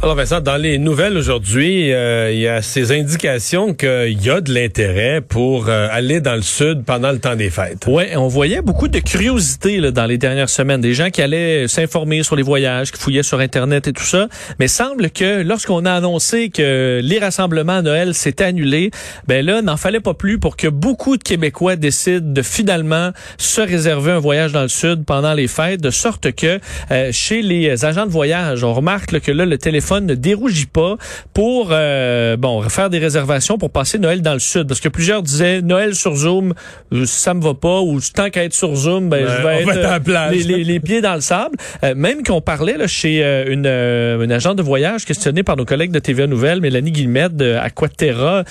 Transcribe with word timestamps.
Alors 0.00 0.14
Vincent, 0.14 0.40
dans 0.40 0.56
les 0.56 0.78
nouvelles 0.78 1.16
aujourd'hui, 1.16 1.92
euh, 1.92 2.30
il 2.32 2.38
y 2.38 2.46
a 2.46 2.62
ces 2.62 2.92
indications 2.92 3.74
qu'il 3.74 4.24
y 4.24 4.30
a 4.30 4.40
de 4.40 4.54
l'intérêt 4.54 5.20
pour 5.20 5.68
euh, 5.68 5.88
aller 5.90 6.20
dans 6.20 6.36
le 6.36 6.42
sud 6.42 6.84
pendant 6.84 7.10
le 7.10 7.18
temps 7.18 7.34
des 7.34 7.50
fêtes. 7.50 7.84
Ouais, 7.88 8.16
on 8.16 8.28
voyait 8.28 8.62
beaucoup 8.62 8.86
de 8.86 9.00
curiosité 9.00 9.80
là, 9.80 9.90
dans 9.90 10.06
les 10.06 10.16
dernières 10.16 10.50
semaines, 10.50 10.80
des 10.80 10.94
gens 10.94 11.10
qui 11.10 11.20
allaient 11.20 11.66
s'informer 11.66 12.22
sur 12.22 12.36
les 12.36 12.44
voyages, 12.44 12.92
qui 12.92 13.00
fouillaient 13.00 13.24
sur 13.24 13.40
Internet 13.40 13.88
et 13.88 13.92
tout 13.92 14.04
ça. 14.04 14.28
Mais 14.60 14.68
semble 14.68 15.10
que 15.10 15.42
lorsqu'on 15.42 15.84
a 15.84 15.92
annoncé 15.92 16.50
que 16.50 17.00
les 17.02 17.18
rassemblements 17.18 17.78
à 17.78 17.82
Noël 17.82 18.14
s'étaient 18.14 18.44
annulés, 18.44 18.92
ben 19.26 19.44
là, 19.44 19.62
n'en 19.62 19.76
fallait 19.76 19.98
pas 19.98 20.14
plus 20.14 20.38
pour 20.38 20.56
que 20.56 20.68
beaucoup 20.68 21.16
de 21.16 21.24
Québécois 21.24 21.74
décident 21.74 22.32
de 22.32 22.42
finalement 22.42 23.10
se 23.36 23.60
réserver 23.60 24.12
un 24.12 24.20
voyage 24.20 24.52
dans 24.52 24.62
le 24.62 24.68
sud 24.68 25.04
pendant 25.04 25.34
les 25.34 25.48
fêtes, 25.48 25.80
de 25.80 25.90
sorte 25.90 26.30
que 26.30 26.60
euh, 26.92 27.10
chez 27.10 27.42
les 27.42 27.84
agents 27.84 28.06
de 28.06 28.12
voyage, 28.12 28.62
on 28.62 28.72
remarque 28.72 29.18
que 29.18 29.32
là, 29.32 29.44
le 29.44 29.58
téléphone 29.58 29.87
ne 30.00 30.14
dérougit 30.14 30.66
pas 30.66 30.96
pour 31.34 31.68
euh, 31.72 32.36
bon 32.36 32.62
faire 32.68 32.90
des 32.90 32.98
réservations 32.98 33.58
pour 33.58 33.70
passer 33.70 33.98
Noël 33.98 34.22
dans 34.22 34.32
le 34.34 34.38
sud, 34.38 34.66
parce 34.68 34.80
que 34.80 34.88
plusieurs 34.88 35.22
disaient 35.22 35.62
Noël 35.62 35.94
sur 35.94 36.14
Zoom, 36.14 36.54
euh, 36.92 37.04
ça 37.06 37.34
me 37.34 37.42
va 37.42 37.54
pas, 37.54 37.80
ou 37.80 37.98
tant 38.14 38.30
qu'à 38.30 38.44
être 38.44 38.54
sur 38.54 38.74
Zoom, 38.74 39.08
ben, 39.08 39.26
je 39.26 39.42
vais 39.42 39.62
être 39.62 39.68
être 39.70 39.78
à 39.78 39.90
la 39.90 39.94
euh, 39.96 40.00
plage. 40.00 40.34
les, 40.36 40.42
les- 40.42 40.64
les 40.64 40.80
pieds 40.80 41.00
dans 41.00 41.14
le 41.14 41.20
sable. 41.20 41.56
Euh, 41.84 41.94
même 41.96 42.22
qu'on 42.22 42.40
parlait 42.40 42.76
là, 42.76 42.86
chez 42.86 43.18
une, 43.48 43.66
une 43.66 44.32
agent 44.32 44.54
de 44.54 44.62
voyage 44.62 45.04
questionnée 45.04 45.42
par 45.42 45.56
nos 45.56 45.64
collègues 45.64 45.90
de 45.92 45.98
TVA 45.98 46.26
Nouvelle, 46.26 46.60
Mélanie 46.60 46.92
Guillemette 46.92 47.36
de 47.36 47.54
Aquaterra, 47.54 48.44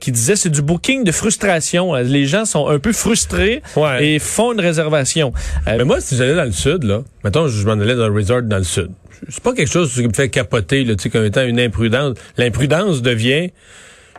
qui 0.00 0.12
disait 0.12 0.36
c'est 0.36 0.50
du 0.50 0.62
booking 0.62 1.04
de 1.04 1.12
frustration. 1.12 1.94
Les 1.94 2.26
gens 2.26 2.44
sont 2.44 2.68
un 2.68 2.78
peu 2.78 2.92
frustrés 2.92 3.62
Ouais. 3.76 4.06
et 4.06 4.18
font 4.18 4.52
une 4.52 4.60
réservation. 4.60 5.32
Mais 5.66 5.84
moi, 5.84 6.00
si 6.00 6.16
j'allais 6.16 6.34
dans 6.34 6.44
le 6.44 6.52
sud, 6.52 6.84
là, 6.84 7.00
mettons, 7.24 7.48
je 7.48 7.66
m'en 7.66 7.72
allais 7.72 7.94
dans 7.94 8.04
un 8.04 8.14
resort 8.14 8.42
dans 8.42 8.58
le 8.58 8.64
sud. 8.64 8.90
C'est 9.28 9.42
pas 9.42 9.52
quelque 9.52 9.70
chose 9.70 9.92
qui 9.92 10.06
me 10.06 10.12
fait 10.12 10.28
capoter, 10.28 10.84
là, 10.84 10.94
tu 10.96 11.02
sais, 11.04 11.10
comme 11.10 11.24
étant 11.24 11.42
une 11.44 11.60
imprudence. 11.60 12.16
L'imprudence 12.36 13.02
devient, 13.02 13.50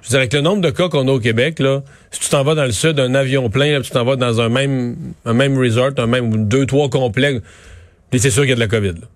je 0.04 0.10
dirais 0.10 0.28
que 0.28 0.36
le 0.36 0.42
nombre 0.44 0.62
de 0.62 0.70
cas 0.70 0.90
qu'on 0.90 1.08
a 1.08 1.12
au 1.12 1.20
Québec, 1.20 1.60
là, 1.60 1.82
si 2.12 2.20
tu 2.20 2.30
t'en 2.30 2.44
vas 2.44 2.56
dans 2.56 2.66
le 2.66 2.72
sud, 2.72 3.00
un 3.00 3.14
avion 3.16 3.50
plein, 3.50 3.72
là, 3.74 3.82
tu 3.82 3.92
t'en 3.92 4.04
vas 4.06 4.16
dans 4.16 4.42
un 4.42 4.50
même, 4.50 4.96
un 5.26 5.34
même 5.34 5.58
resort, 5.58 5.92
un 5.98 6.08
même, 6.08 6.48
deux, 6.48 6.66
trois 6.66 6.90
complexes, 6.90 7.42
puis 8.12 8.20
c'est 8.20 8.30
sûr 8.32 8.44
qu'il 8.44 8.50
y 8.50 8.54
a 8.54 8.56
de 8.56 8.60
la 8.60 8.68
COVID, 8.68 8.90
là. 9.02 9.08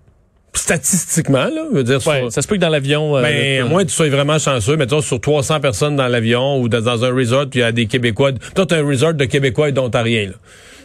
Statistiquement, 0.52 1.44
là, 1.44 1.64
je 1.70 1.76
veux 1.76 1.84
dire, 1.84 2.04
ouais, 2.06 2.20
sur- 2.22 2.32
ça 2.32 2.42
se 2.42 2.48
peut 2.48 2.56
que 2.56 2.60
dans 2.60 2.68
l'avion. 2.68 3.16
euh, 3.16 3.22
ben, 3.22 3.68
moins 3.68 3.84
tu 3.84 3.90
sois 3.92 4.08
vraiment 4.08 4.38
chanceux, 4.38 4.76
mettons, 4.76 5.00
sur 5.00 5.20
300 5.20 5.60
personnes 5.60 5.94
dans 5.94 6.08
l'avion 6.08 6.60
ou 6.60 6.68
dans, 6.68 6.80
dans 6.80 7.04
un 7.04 7.14
resort, 7.14 7.46
il 7.54 7.60
y 7.60 7.62
a 7.62 7.70
des 7.70 7.86
Québécois. 7.86 8.32
Toi, 8.54 8.66
t'as 8.66 8.78
un 8.78 8.86
resort 8.86 9.14
de 9.14 9.24
Québécois 9.26 9.68
et 9.68 9.72
d'Ontariens, 9.72 10.26
là. 10.26 10.34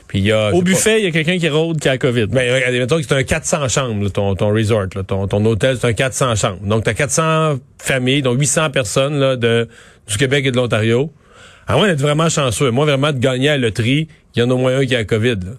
Puis 0.07 0.19
il 0.19 0.25
y 0.25 0.31
a... 0.31 0.53
au 0.53 0.61
buffet, 0.61 0.99
il 0.99 1.05
y 1.05 1.07
a 1.07 1.11
quelqu'un 1.11 1.37
qui 1.37 1.49
rôde 1.49 1.79
qui 1.79 1.87
a 1.87 1.93
la 1.93 1.97
COVID. 1.97 2.27
ben, 2.27 2.53
regardez, 2.53 2.79
mettons 2.79 2.97
que 2.97 3.03
c'est 3.03 3.15
un 3.15 3.23
400 3.23 3.67
chambres, 3.69 4.03
là, 4.03 4.09
ton, 4.09 4.35
ton 4.35 4.53
resort, 4.53 4.87
là, 4.95 5.03
ton, 5.03 5.27
ton 5.27 5.43
hôtel, 5.45 5.77
c'est 5.79 5.87
un 5.87 5.93
400 5.93 6.35
chambres. 6.35 6.65
Donc, 6.65 6.83
t'as 6.83 6.93
400 6.93 7.59
familles, 7.79 8.21
donc 8.21 8.39
800 8.39 8.69
personnes 8.69 9.19
là, 9.19 9.35
de, 9.35 9.67
du 10.07 10.17
Québec 10.17 10.45
et 10.45 10.51
de 10.51 10.57
l'Ontario. 10.57 11.11
À 11.67 11.77
moins 11.77 11.87
d'être 11.87 12.01
vraiment 12.01 12.29
chanceux, 12.29 12.69
moi, 12.69 12.85
vraiment, 12.85 13.11
de 13.11 13.17
gagner 13.17 13.49
à 13.49 13.57
la 13.57 13.67
loterie, 13.67 14.07
il 14.35 14.39
y 14.39 14.43
en 14.43 14.51
a 14.51 14.53
au 14.53 14.57
moins 14.57 14.77
un 14.77 14.85
qui 14.85 14.93
a 14.93 14.99
la 14.99 15.05
COVID. 15.05 15.35
Là. 15.35 15.51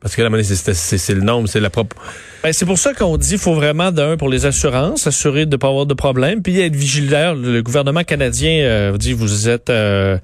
Parce 0.00 0.14
que 0.14 0.22
là, 0.22 0.28
c'est, 0.42 0.74
c'est, 0.74 1.14
le 1.14 1.22
nombre, 1.22 1.48
c'est 1.48 1.58
la 1.60 1.70
propre... 1.70 1.96
Ben, 2.44 2.52
c'est 2.52 2.66
pour 2.66 2.78
ça 2.78 2.94
qu'on 2.94 3.16
dit 3.16 3.30
qu'il 3.30 3.38
faut 3.38 3.54
vraiment 3.54 3.90
d'un 3.90 4.16
pour 4.16 4.28
les 4.28 4.46
assurances, 4.46 5.02
s'assurer 5.02 5.46
de 5.46 5.52
ne 5.52 5.56
pas 5.56 5.68
avoir 5.68 5.86
de 5.86 5.94
problème, 5.94 6.42
puis 6.42 6.60
être 6.60 6.76
vigilant. 6.76 7.34
Le 7.34 7.60
gouvernement 7.62 8.04
canadien 8.04 8.60
euh, 8.62 8.96
dit 8.96 9.14
vous 9.14 9.48
êtes, 9.48 9.68
euh, 9.70 10.16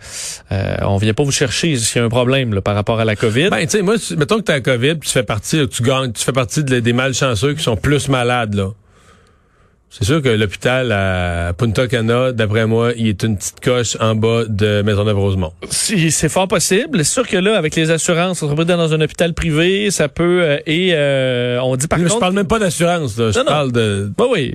euh, 0.53 0.77
on 0.83 0.99
vient 0.99 1.15
pas 1.15 1.25
vous 1.25 1.33
chercher 1.33 1.77
s'il 1.77 1.99
y 1.99 2.03
a 2.03 2.05
un 2.05 2.11
problème 2.11 2.55
là, 2.55 2.61
par 2.61 2.75
rapport 2.77 3.01
à 3.01 3.05
la 3.05 3.17
COVID. 3.17 3.49
Ben, 3.51 3.63
tu 3.63 3.71
sais, 3.71 3.83
moi, 3.83 3.99
tu- 3.99 4.15
mettons 4.17 4.37
que 4.37 4.43
t'as 4.43 4.53
la 4.55 4.61
COVID, 4.61 4.97
puis 4.97 5.09
tu 5.09 5.13
fais 5.15 5.23
partie, 5.25 5.67
tu 5.69 5.83
gagnes, 5.83 6.13
tu 6.13 6.23
fais 6.23 6.33
partie 6.33 6.63
de- 6.63 6.79
des 6.79 6.93
malchanceux 6.93 7.55
qui 7.55 7.63
sont 7.63 7.77
plus 7.77 8.09
malades, 8.09 8.55
là. 8.55 8.69
C'est 9.95 10.05
sûr 10.07 10.23
que 10.23 10.31
l'hôpital 10.31 10.91
à 10.91 11.53
Punta 11.53 11.87
Cana, 11.87 12.33
d'après 12.33 12.67
moi, 12.67 12.93
il 12.97 13.09
est 13.09 13.23
une 13.25 13.37
petite 13.37 13.61
coche 13.61 13.95
en 14.01 14.15
bas 14.15 14.45
de 14.49 14.81
Maisonneuve-Rosemont. 14.81 15.53
Si- 15.69 16.11
c'est 16.11 16.31
fort 16.31 16.49
possible. 16.49 17.05
C'est 17.05 17.13
sûr 17.13 17.29
que 17.29 17.37
là, 17.37 17.59
avec 17.59 17.77
les 17.77 17.91
assurances, 17.91 18.43
on 18.43 18.49
se 18.57 18.63
dans 18.63 18.95
un 18.95 19.01
hôpital 19.03 19.35
privé, 19.35 19.91
ça 19.91 20.09
peut 20.09 20.41
euh, 20.43 20.57
et 20.67 20.93
euh, 20.95 21.61
on 21.63 21.77
dit 21.77 21.89
par 21.89 21.99
Mais 21.99 22.05
contre. 22.05 22.15
je 22.17 22.21
parle 22.21 22.33
même 22.35 22.47
pas 22.47 22.59
d'assurance, 22.59 23.19
là. 23.19 23.33
Je 23.33 23.39
Non, 23.41 23.45
parle 23.45 23.73
de... 23.73 24.11
Ben 24.17 24.25
oui. 24.31 24.55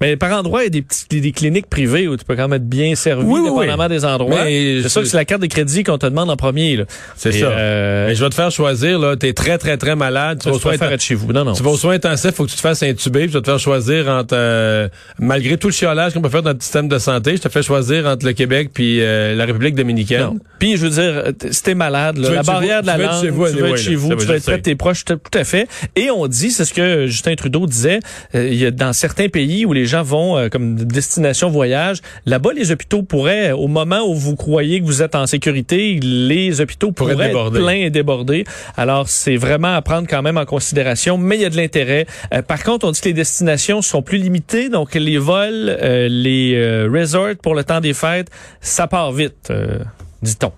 Mais 0.00 0.16
par 0.16 0.32
endroit, 0.38 0.62
il 0.62 0.64
y 0.64 0.66
a 0.68 0.70
des, 0.70 0.82
petits, 0.82 1.04
des, 1.10 1.20
des 1.20 1.32
cliniques 1.32 1.66
privées 1.68 2.08
où 2.08 2.16
tu 2.16 2.24
peux 2.24 2.34
quand 2.34 2.48
même 2.48 2.56
être 2.56 2.68
bien 2.68 2.94
servi, 2.94 3.24
Oui, 3.26 3.40
oui, 3.42 3.50
dépendamment 3.50 3.88
des 3.88 4.04
endroits. 4.04 4.44
C'est 4.44 4.88
sûr 4.88 5.02
que 5.02 5.08
c'est 5.08 5.16
la 5.16 5.24
carte 5.26 5.42
de 5.42 5.46
crédit 5.46 5.84
qu'on 5.84 5.98
te 5.98 6.06
demande 6.06 6.30
en 6.30 6.36
premier. 6.36 6.76
là. 6.76 6.84
C'est 7.16 7.32
ça. 7.32 7.46
euh, 7.46 8.06
Mais 8.08 8.14
je 8.14 8.24
vais 8.24 8.30
te 8.30 8.34
faire 8.34 8.50
choisir, 8.50 8.98
là. 8.98 9.16
T'es 9.16 9.32
très, 9.34 9.58
très, 9.58 9.76
très 9.76 9.96
malade. 9.96 10.38
Tu 10.38 10.44
tu 10.44 10.48
vas, 10.48 10.54
vas 10.54 10.60
soins 10.60 10.78
faire 10.78 10.92
être 10.92 11.02
chez 11.02 11.14
vous. 11.14 11.32
Non, 11.32 11.44
non. 11.44 11.52
tu 11.52 11.62
vas 11.62 11.70
aux 11.70 11.76
soins 11.76 11.94
intensifs, 11.94 12.30
faut 12.32 12.44
que 12.46 12.50
tu 12.50 12.56
te 12.56 12.60
fasses 12.62 12.82
intuber, 12.82 13.20
puis 13.24 13.32
je 13.32 13.38
vais 13.38 13.42
te 13.42 13.50
faire 13.50 13.58
choisir 13.58 14.08
entre, 14.08 14.34
euh, 14.36 14.88
malgré 15.18 15.58
tout 15.58 15.68
le 15.68 15.72
chiolage 15.74 16.14
qu'on 16.14 16.22
peut 16.22 16.28
faire 16.30 16.42
dans 16.42 16.50
notre 16.50 16.62
système 16.62 16.88
de 16.88 16.98
santé, 16.98 17.36
je 17.36 17.42
te 17.42 17.48
fais 17.48 17.62
choisir 17.62 18.06
entre 18.06 18.24
le 18.24 18.32
Québec 18.32 18.70
puis 18.72 19.02
euh, 19.02 19.34
la 19.34 19.44
République 19.44 19.74
dominicaine. 19.74 20.20
Non. 20.22 20.36
Puis 20.58 20.76
je 20.78 20.86
veux 20.86 20.90
dire, 20.90 21.24
t- 21.38 21.52
si 21.52 21.62
t'es 21.62 21.74
malade, 21.74 22.16
là, 22.16 22.28
Tu 22.28 22.34
la 22.34 22.42
barrière 22.42 22.80
de 22.82 22.86
la 22.86 22.94
tu 22.96 23.02
être 23.02 23.10
langue, 23.12 23.22
chez 23.22 23.30
vous, 23.30 23.46
tu 23.46 23.52
veux 23.52 23.58
anyway, 23.64 23.70
être 23.78 23.84
chez 23.84 23.94
vous, 23.96 24.14
tu 24.14 24.24
veux 24.24 24.34
être 24.36 24.44
près 24.44 24.56
de 24.58 24.62
tes 24.62 24.74
proches, 24.76 25.04
tout 25.04 25.16
tout 25.16 25.38
à 25.38 25.44
fait. 25.44 25.68
Et 25.96 26.10
on 26.10 26.26
dit, 26.26 26.50
c'est 26.50 26.64
ce 26.64 26.72
que 26.72 27.06
Justin 27.06 27.34
Trudeau 27.34 27.66
disait, 27.66 28.00
euh, 28.34 28.48
il 28.48 28.56
y 28.58 28.64
a 28.66 28.70
dans 28.70 28.92
certains 28.94 29.28
pays 29.28 29.66
où 29.66 29.72
les 29.74 29.84
gens 29.90 30.02
vont 30.02 30.38
euh, 30.38 30.48
comme 30.48 30.76
destination 30.76 31.50
voyage, 31.50 31.98
là-bas 32.26 32.52
les 32.54 32.72
hôpitaux 32.72 33.02
pourraient, 33.02 33.52
au 33.52 33.68
moment 33.68 34.00
où 34.08 34.14
vous 34.14 34.36
croyez 34.36 34.80
que 34.80 34.86
vous 34.86 35.02
êtes 35.02 35.14
en 35.14 35.26
sécurité, 35.26 36.00
les 36.02 36.60
hôpitaux 36.60 36.92
Pourraient 36.92 37.12
pourraient, 37.12 37.30
être 37.30 37.50
pleins 37.50 37.72
et 37.86 37.90
débordés. 37.90 38.44
Alors 38.76 39.08
c'est 39.08 39.36
vraiment 39.36 39.74
à 39.74 39.82
prendre 39.82 40.08
quand 40.08 40.22
même 40.22 40.38
en 40.38 40.46
considération, 40.46 41.18
mais 41.18 41.36
il 41.36 41.42
y 41.42 41.44
a 41.44 41.50
de 41.50 41.56
l'intérêt. 41.56 42.06
Euh, 42.32 42.42
par 42.42 42.62
contre, 42.64 42.86
on 42.86 42.90
dit 42.90 43.00
que 43.00 43.08
les 43.08 43.14
destinations 43.14 43.82
sont 43.82 44.02
plus 44.02 44.18
limitées, 44.18 44.68
donc 44.68 44.94
les 44.94 45.18
vols, 45.18 45.76
euh, 45.82 46.08
les 46.08 46.54
euh, 46.54 46.88
resorts 46.90 47.36
pour 47.42 47.54
le 47.54 47.64
temps 47.64 47.80
des 47.80 47.94
fêtes, 47.94 48.28
ça 48.60 48.86
part 48.86 49.12
vite, 49.12 49.48
euh, 49.50 49.78
dit-on. 50.22 50.52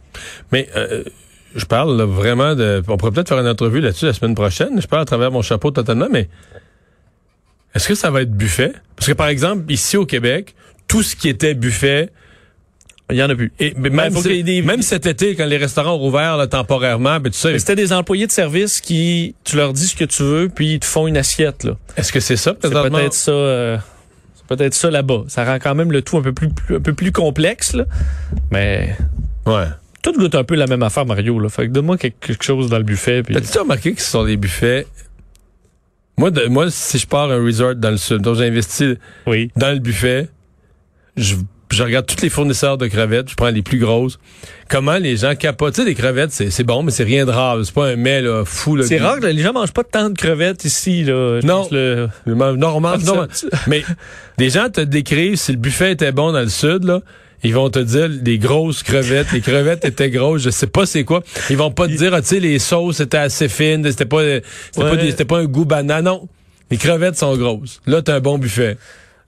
Mais 0.52 0.68
euh, 0.76 1.04
je 1.54 1.64
parle 1.64 1.96
là, 1.96 2.04
vraiment 2.04 2.54
de. 2.54 2.82
On 2.88 2.96
pourrait 2.96 3.12
peut-être 3.12 3.28
faire 3.28 3.40
une 3.40 3.48
entrevue 3.48 3.80
là-dessus 3.80 4.06
la 4.06 4.12
semaine 4.12 4.34
prochaine. 4.34 4.80
Je 4.80 4.86
parle 4.86 5.02
à 5.02 5.06
travers 5.06 5.30
mon 5.30 5.42
chapeau 5.42 5.70
totalement, 5.70 6.08
mais 6.10 6.28
est-ce 7.74 7.88
que 7.88 7.94
ça 7.94 8.10
va 8.10 8.22
être 8.22 8.32
buffet? 8.32 8.72
Parce 8.96 9.06
que 9.08 9.12
par 9.14 9.28
exemple, 9.28 9.70
ici 9.72 9.96
au 9.96 10.06
Québec, 10.06 10.54
tout 10.88 11.02
ce 11.02 11.16
qui 11.16 11.28
était 11.28 11.54
buffet. 11.54 12.10
Il 13.10 13.16
y 13.16 13.22
en 13.22 13.28
a 13.28 13.34
plus. 13.34 13.52
Et 13.60 13.74
mais 13.76 13.90
même, 13.90 14.12
faut 14.12 14.22
si- 14.22 14.28
qu'il 14.28 14.36
y 14.36 14.40
ait 14.40 14.42
des- 14.42 14.62
même 14.62 14.80
cet 14.80 15.04
été, 15.04 15.34
quand 15.34 15.44
les 15.44 15.58
restaurants 15.58 15.94
ont 15.94 15.98
rouvert 15.98 16.36
là, 16.38 16.46
temporairement, 16.46 17.20
ben, 17.20 17.30
tu 17.30 17.38
sais, 17.38 17.58
C'était 17.58 17.74
des 17.76 17.92
employés 17.92 18.26
de 18.26 18.32
service 18.32 18.80
qui, 18.80 19.34
tu 19.44 19.56
leur 19.56 19.74
dis 19.74 19.86
ce 19.88 19.96
que 19.96 20.04
tu 20.04 20.22
veux, 20.22 20.48
puis 20.48 20.74
ils 20.74 20.80
te 20.80 20.86
font 20.86 21.06
une 21.06 21.16
assiette. 21.18 21.64
là. 21.64 21.76
est-ce 21.96 22.10
que 22.12 22.20
c'est 22.20 22.36
ça 22.36 22.54
C'est 22.62 22.70
peut-être 22.70 23.12
ça. 23.12 23.30
euh, 23.32 23.76
c'est 24.34 24.46
peut-être 24.56 24.72
ça 24.72 24.90
là-bas. 24.90 25.24
Ça 25.28 25.44
rend 25.44 25.56
quand 25.58 25.74
même 25.74 25.92
le 25.92 26.00
tout 26.00 26.16
un 26.16 26.22
peu 26.22 26.32
plus, 26.32 26.48
plus- 26.48 26.76
un 26.76 26.80
peu 26.80 26.94
plus 26.94 27.12
complexe, 27.12 27.74
là. 27.74 27.84
Mais 28.50 28.96
Ouais. 29.44 29.66
tout 30.02 30.12
goûte 30.14 30.34
un 30.34 30.44
peu 30.44 30.54
la 30.54 30.66
même 30.66 30.82
affaire, 30.82 31.04
Mario. 31.04 31.38
Là. 31.38 31.50
Fait 31.50 31.66
que 31.66 31.72
donne-moi 31.72 31.98
quelque, 31.98 32.18
quelque 32.28 32.44
chose 32.44 32.70
dans 32.70 32.78
le 32.78 32.84
buffet. 32.84 33.22
Puis... 33.22 33.36
As-tu 33.36 33.58
remarqué 33.58 33.92
que 33.92 34.00
ce 34.00 34.10
sont 34.10 34.24
des 34.24 34.36
buffets? 34.38 34.86
Moi, 36.22 36.30
de, 36.30 36.46
moi, 36.46 36.70
si 36.70 36.98
je 37.00 37.06
pars 37.08 37.28
à 37.32 37.34
un 37.34 37.44
resort 37.44 37.74
dans 37.74 37.90
le 37.90 37.96
sud, 37.96 38.18
donc 38.18 38.36
j'investis 38.36 38.94
Oui. 39.26 39.50
dans 39.56 39.72
le 39.72 39.80
buffet, 39.80 40.28
je, 41.16 41.34
je 41.68 41.82
regarde 41.82 42.06
tous 42.06 42.22
les 42.22 42.28
fournisseurs 42.28 42.78
de 42.78 42.86
crevettes, 42.86 43.28
je 43.28 43.34
prends 43.34 43.48
les 43.50 43.62
plus 43.62 43.80
grosses. 43.80 44.20
Comment 44.70 44.98
les 44.98 45.16
gens 45.16 45.34
capotent? 45.34 45.74
Tu 45.74 45.80
sais, 45.82 45.84
les 45.84 45.96
crevettes, 45.96 46.30
c'est 46.30 46.50
c'est 46.50 46.62
bon, 46.62 46.84
mais 46.84 46.92
c'est 46.92 47.02
rien 47.02 47.26
de 47.26 47.32
rare. 47.32 47.58
C'est 47.64 47.74
pas 47.74 47.88
un 47.88 47.96
mets 47.96 48.22
là, 48.22 48.44
fou. 48.44 48.76
Là, 48.76 48.84
C'est 48.84 48.98
rare 48.98 49.18
que 49.18 49.26
les 49.26 49.42
gens 49.42 49.52
mangent 49.52 49.72
pas 49.72 49.82
tant 49.82 50.10
de 50.10 50.16
crevettes 50.16 50.64
ici. 50.64 51.02
Là. 51.02 51.40
Je 51.40 51.44
Non. 51.46 51.66
le- 51.72 52.08
Normal, 52.26 53.00
Mais 53.66 53.82
des 54.38 54.50
gens 54.50 54.68
te 54.70 54.80
décrivent 54.80 55.34
si 55.34 55.50
le 55.50 55.58
buffet 55.58 55.90
était 55.90 56.12
bon 56.12 56.30
dans 56.30 56.38
le 56.42 56.48
sud, 56.50 56.84
là. 56.84 57.00
Ils 57.44 57.54
vont 57.54 57.70
te 57.70 57.78
dire 57.80 58.08
des 58.08 58.38
grosses 58.38 58.82
crevettes. 58.82 59.32
Les 59.32 59.40
crevettes 59.40 59.84
étaient 59.84 60.10
grosses. 60.10 60.42
Je 60.42 60.50
sais 60.50 60.66
pas 60.68 60.86
c'est 60.86 61.04
quoi. 61.04 61.22
Ils 61.50 61.56
vont 61.56 61.70
pas 61.72 61.88
te 61.88 61.92
dire, 61.92 62.14
ah, 62.14 62.20
tu 62.22 62.28
sais, 62.28 62.40
les 62.40 62.58
sauces 62.58 63.00
étaient 63.00 63.16
assez 63.16 63.48
fines. 63.48 63.84
C'était 63.90 64.04
pas, 64.06 64.20
c'était 64.22 64.82
Ouais. 64.84 64.90
pas, 64.90 64.96
des- 64.96 65.24
pas 65.24 65.38
un 65.38 65.44
goût 65.46 65.64
banane. 65.64 66.04
Non. 66.04 66.28
Les 66.70 66.76
crevettes 66.76 67.16
sont 67.18 67.36
grosses. 67.36 67.80
Là, 67.86 68.00
t'as 68.02 68.14
un 68.16 68.20
bon 68.20 68.38
buffet. 68.38 68.76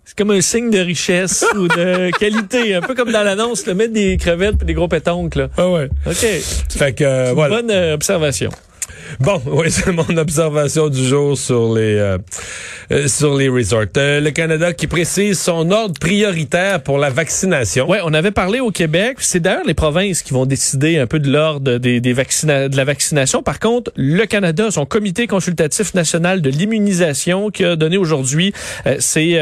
C'est 0.04 0.16
comme 0.16 0.30
un 0.32 0.40
signe 0.40 0.70
de 0.70 0.78
richesse 0.78 1.44
ou 1.56 1.66
de 1.66 2.10
qualité. 2.18 2.74
Un 2.74 2.82
peu 2.82 2.94
comme 2.94 3.10
dans 3.10 3.22
l'annonce, 3.22 3.66
le 3.66 3.74
mettre 3.74 3.92
des 3.94 4.16
crevettes 4.16 4.56
et 4.62 4.64
des 4.64 4.74
gros 4.74 4.86
pétoncles. 4.88 5.38
Là. 5.40 5.48
Ah 5.56 5.68
ouais. 5.70 5.88
OK. 6.06 6.14
Fait 6.76 6.92
que, 6.94 7.04
euh, 7.04 7.32
voilà. 7.34 7.56
Bonne 7.56 7.70
euh, 7.70 7.94
observation. 7.94 8.50
Bon, 9.20 9.40
oui, 9.46 9.70
c'est 9.70 9.92
mon 9.92 10.16
observation 10.16 10.88
du 10.88 11.04
jour 11.04 11.36
sur 11.38 11.74
les, 11.74 11.96
euh, 11.96 12.18
euh, 12.90 13.08
sur 13.08 13.34
les 13.36 13.48
resorts. 13.48 13.84
Euh, 13.96 14.20
le 14.20 14.30
Canada 14.30 14.72
qui 14.72 14.86
précise 14.86 15.38
son 15.38 15.70
ordre 15.70 15.98
prioritaire 15.98 16.82
pour 16.82 16.98
la 16.98 17.10
vaccination. 17.10 17.88
Ouais, 17.88 18.00
on 18.04 18.12
avait 18.12 18.30
parlé 18.30 18.60
au 18.60 18.70
Québec. 18.70 19.16
C'est 19.20 19.40
d'ailleurs 19.40 19.64
les 19.66 19.74
provinces 19.74 20.22
qui 20.22 20.32
vont 20.32 20.46
décider 20.46 20.98
un 20.98 21.06
peu 21.06 21.18
de 21.18 21.30
l'ordre 21.30 21.78
des, 21.78 22.00
des 22.00 22.12
vaccina 22.12 22.68
de 22.68 22.76
la 22.76 22.84
vaccination. 22.84 23.42
Par 23.42 23.58
contre, 23.58 23.92
le 23.96 24.24
Canada, 24.26 24.70
son 24.70 24.86
comité 24.86 25.26
consultatif 25.26 25.94
national 25.94 26.42
de 26.42 26.50
l'immunisation 26.50 27.50
qui 27.50 27.64
a 27.64 27.76
donné 27.76 27.96
aujourd'hui, 27.96 28.52
euh, 28.86 28.96
c'est 28.98 29.34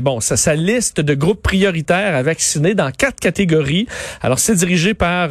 bon, 0.00 0.20
sa, 0.20 0.36
sa 0.36 0.54
liste 0.54 1.00
de 1.00 1.14
groupes 1.14 1.42
prioritaires 1.42 2.14
à 2.14 2.22
vacciner 2.22 2.74
dans 2.74 2.90
quatre 2.90 3.20
catégories. 3.20 3.86
Alors, 4.22 4.38
c'est 4.38 4.54
dirigé 4.54 4.94
par 4.94 5.30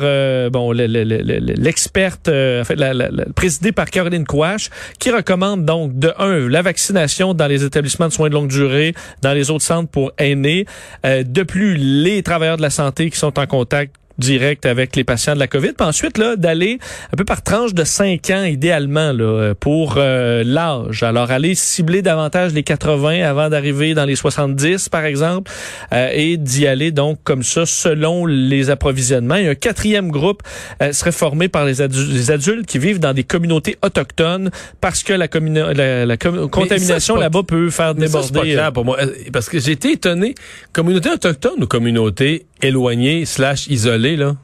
bon 0.51 0.71
l'experte, 0.71 2.27
en 2.27 2.63
fait, 2.63 2.75
la, 2.75 2.93
la, 2.93 3.09
présidée 3.53 3.71
par 3.71 3.91
Caroline 3.91 4.25
Quash, 4.25 4.71
qui 4.97 5.11
recommande 5.11 5.63
donc 5.63 5.99
de 5.99 6.11
un 6.17 6.49
la 6.49 6.63
vaccination 6.63 7.35
dans 7.35 7.45
les 7.45 7.63
établissements 7.63 8.07
de 8.07 8.13
soins 8.13 8.29
de 8.29 8.33
longue 8.33 8.47
durée, 8.47 8.95
dans 9.21 9.33
les 9.33 9.51
autres 9.51 9.63
centres 9.63 9.91
pour 9.91 10.11
aînés. 10.17 10.65
Euh, 11.05 11.21
de 11.23 11.43
plus, 11.43 11.75
les 11.75 12.23
travailleurs 12.23 12.57
de 12.57 12.63
la 12.63 12.71
santé 12.71 13.11
qui 13.11 13.17
sont 13.19 13.37
en 13.37 13.45
contact 13.45 13.95
direct 14.17 14.65
avec 14.65 14.95
les 14.95 15.03
patients 15.03 15.33
de 15.33 15.39
la 15.39 15.47
COVID. 15.47 15.73
Puis 15.73 15.87
ensuite, 15.87 16.17
là, 16.17 16.35
d'aller 16.35 16.79
un 17.11 17.15
peu 17.15 17.25
par 17.25 17.41
tranche 17.41 17.73
de 17.73 17.83
5 17.83 18.29
ans, 18.29 18.43
idéalement, 18.43 19.11
là, 19.11 19.53
pour 19.59 19.95
euh, 19.97 20.43
l'âge. 20.45 21.03
Alors, 21.03 21.31
aller 21.31 21.55
cibler 21.55 22.01
davantage 22.01 22.53
les 22.53 22.63
80 22.63 23.23
avant 23.23 23.49
d'arriver 23.49 23.93
dans 23.93 24.05
les 24.05 24.15
70, 24.15 24.89
par 24.89 25.05
exemple, 25.05 25.51
euh, 25.93 26.09
et 26.13 26.37
d'y 26.37 26.67
aller 26.67 26.91
donc 26.91 27.19
comme 27.23 27.43
ça, 27.43 27.65
selon 27.65 28.25
les 28.25 28.69
approvisionnements. 28.69 29.35
Et 29.35 29.47
un 29.47 29.55
quatrième 29.55 30.11
groupe 30.11 30.43
euh, 30.81 30.91
serait 30.93 31.11
formé 31.11 31.47
par 31.47 31.65
les, 31.65 31.75
les, 31.75 32.31
adultes 32.31 32.65
qui 32.65 32.79
vivent 32.79 32.99
dans 32.99 33.13
des 33.13 33.23
communautés 33.23 33.77
autochtones 33.83 34.49
parce 34.81 35.03
que 35.03 35.13
la, 35.13 35.27
la, 35.73 36.05
la 36.05 36.17
contamination 36.17 37.15
là-bas 37.15 37.43
peut 37.43 37.69
faire 37.69 37.95
déborder. 37.95 38.39
Ça, 38.39 38.41
clair 38.41 38.73
pour 38.73 38.85
moi. 38.85 38.97
Parce 39.31 39.49
que 39.49 39.59
j'ai 39.59 39.71
été 39.71 39.91
étonné. 39.91 40.35
Communauté 40.71 41.09
autochtone 41.09 41.63
ou 41.63 41.67
communauté 41.67 42.45
éloignée 42.63 43.25
slash 43.25 43.67
isolée 43.67 44.15
là. 44.15 44.35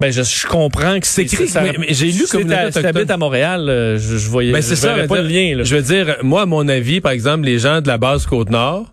Ben, 0.00 0.10
je, 0.10 0.46
comprends 0.46 0.98
que 0.98 1.06
c'est 1.06 1.22
écrit. 1.22 1.44
Mais, 1.78 1.92
j'ai 1.92 2.06
lu 2.06 2.24
comme 2.30 2.46
tu 2.46 2.54
habites 2.54 3.10
à 3.10 3.18
Montréal, 3.18 3.68
euh, 3.68 3.98
je, 3.98 4.16
je 4.16 4.30
voyais. 4.30 4.50
Ben, 4.50 4.62
c'est 4.62 4.74
ça. 4.74 4.94
pas 5.06 5.20
le 5.20 5.28
lien. 5.28 5.56
Là. 5.56 5.62
Je 5.62 5.76
veux 5.76 5.82
dire, 5.82 6.16
moi, 6.22 6.42
à 6.42 6.46
mon 6.46 6.66
avis, 6.68 7.02
par 7.02 7.12
exemple, 7.12 7.44
les 7.44 7.58
gens 7.58 7.82
de 7.82 7.88
la 7.88 7.98
base 7.98 8.24
Côte-Nord, 8.24 8.90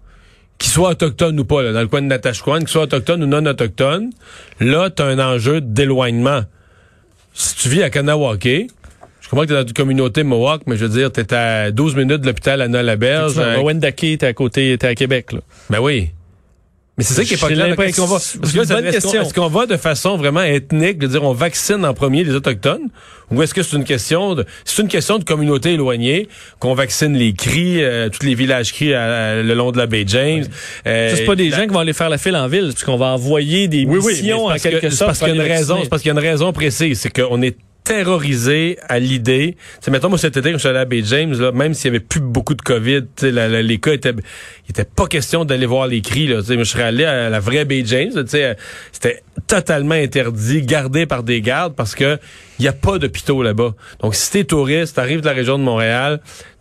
qu'ils 0.58 0.72
soient 0.72 0.90
autochtones 0.90 1.40
ou 1.40 1.46
pas, 1.46 1.64
là, 1.64 1.72
dans 1.72 1.80
le 1.80 1.88
coin 1.88 2.02
de 2.02 2.08
Natashquan, 2.08 2.60
qu'ils 2.60 2.68
soient 2.68 2.84
autochtones 2.84 3.24
ou 3.24 3.26
non 3.26 3.46
autochtones, 3.46 4.10
là, 4.60 4.90
t'as 4.90 5.06
un 5.06 5.20
enjeu 5.20 5.62
d'éloignement. 5.62 6.42
Si 7.34 7.56
tu 7.56 7.70
vis 7.70 7.84
à 7.84 7.90
Kanawake, 7.90 8.68
je 9.22 9.30
comprends 9.30 9.44
que 9.44 9.48
t'es 9.48 9.54
dans 9.54 9.68
une 9.68 9.74
communauté 9.74 10.24
Mohawk, 10.24 10.64
mais 10.68 10.76
je 10.76 10.86
veux 10.86 11.00
dire, 11.00 11.12
t'es 11.12 11.34
à 11.34 11.72
12 11.72 11.96
minutes 11.96 12.22
de 12.22 12.26
l'hôpital 12.26 12.62
à 12.62 12.68
Nola-Berge. 12.68 13.40
À 13.40 13.62
Wendake, 13.62 14.18
t'es 14.20 14.26
à 14.26 14.34
côté, 14.34 14.78
t'es 14.78 14.88
à 14.88 14.96
Québec, 14.96 15.32
là? 15.32 15.40
Ben 15.70 15.80
oui. 15.80 16.10
Mais 16.98 17.04
c'est 17.04 17.14
ça 17.14 17.24
qui 17.24 17.36
est 17.36 17.38
pas 17.38 17.48
clair. 17.48 17.80
Est-ce 17.80 18.02
qu'on 18.02 18.08
va, 18.08 18.18
est-ce 18.18 19.34
qu'on 19.34 19.48
va 19.50 19.68
de 19.68 19.78
façon 19.78 20.18
vraiment 20.18 20.42
ethnique, 20.42 20.98
de 20.98 21.06
dire 21.06 21.24
on 21.24 21.34
vaccine 21.34 21.86
en 21.86 21.94
premier 21.94 22.24
les 22.24 22.34
autochtones, 22.34 22.90
ou 23.30 23.44
est-ce 23.44 23.54
que 23.54 23.62
c'est 23.62 23.76
une 23.76 23.84
question 23.84 24.34
de, 24.34 24.46
c'est 24.66 24.82
une 24.82 24.88
question 24.88 25.20
de 25.20 25.24
communauté 25.24 25.74
éloignée 25.74 26.28
qu'on 26.58 26.74
vaccine 26.74 27.14
les 27.14 27.34
cris, 27.34 27.84
euh, 27.84 28.10
tous 28.10 28.26
les 28.26 28.34
villages 28.34 28.74
cris 28.74 28.90
le 28.94 29.54
long 29.54 29.72
de 29.72 29.78
la 29.78 29.86
baie 29.86 30.06
James. 30.08 30.46
Euh, 30.88 31.14
c'est 31.16 31.26
pas 31.26 31.36
des 31.36 31.52
gens 31.52 31.68
qui 31.68 31.74
vont 31.74 31.80
aller 31.80 31.94
faire 31.94 32.10
la 32.10 32.18
file 32.18 32.36
en 32.36 32.48
ville, 32.48 32.70
parce 32.74 32.84
qu'on 32.84 32.98
va 32.98 33.08
envoyer 33.08 33.68
des 33.68 33.86
missions 33.86 34.46
en 34.46 34.56
quelque 34.56 34.90
sorte. 34.90 35.10
Parce 35.10 35.20
qu'il 35.20 35.28
y 35.28 35.32
a 35.32 35.36
une 35.36 35.42
raison, 35.42 35.80
c'est 35.84 35.90
parce 35.90 36.02
qu'il 36.02 36.10
y 36.10 36.18
a 36.18 36.20
une 36.20 36.28
raison 36.28 36.52
précise, 36.52 37.00
c'est 37.00 37.12
qu'on 37.12 37.44
est 37.44 37.58
terrorisé 37.88 38.78
à 38.90 39.00
l'idée. 39.00 39.56
C'est 39.80 39.92
mettons 39.92 40.10
moi 40.10 40.18
cet 40.18 40.36
été 40.36 40.52
quand 40.52 40.58
je 40.58 40.60
suis 40.60 40.68
allé 40.68 40.80
à 40.80 40.86
Bay 40.86 41.04
James 41.06 41.34
là, 41.40 41.54
même 41.54 41.74
s'il 41.74 41.86
y 41.86 41.96
avait 41.96 42.04
plus 42.04 42.20
beaucoup 42.20 42.54
de 42.54 42.62
Covid, 42.62 43.04
les 43.22 43.78
cas 43.80 43.94
étaient 43.94 44.14
il 44.68 44.72
était 44.72 44.84
pas 44.84 45.08
question 45.08 45.46
d'aller 45.46 45.66
voir 45.66 45.88
les 45.88 46.02
cris 46.02 46.28
là, 46.28 46.42
je 46.46 46.64
serais 46.66 46.84
allé 46.84 47.06
à 47.06 47.30
la 47.30 47.40
vraie 47.40 47.64
Bay 47.64 47.84
James, 47.86 48.12
c'était 48.92 49.24
totalement 49.48 49.96
interdit, 49.96 50.64
gardé 50.64 51.06
par 51.06 51.24
des 51.24 51.40
gardes 51.40 51.76
parce 51.76 51.96
que 51.96 52.20
il 52.60 52.66
y 52.66 52.68
a 52.68 52.74
pas 52.74 52.98
d'hôpitaux 52.98 53.42
là-bas. 53.42 53.74
Donc 54.02 54.16
si 54.16 54.32
t'es 54.32 54.44
touriste, 54.44 54.96
t'arrives 54.96 55.22
de 55.22 55.26
la 55.26 55.34
région 55.34 55.58
de 55.58 55.64
Montréal, 55.64 56.20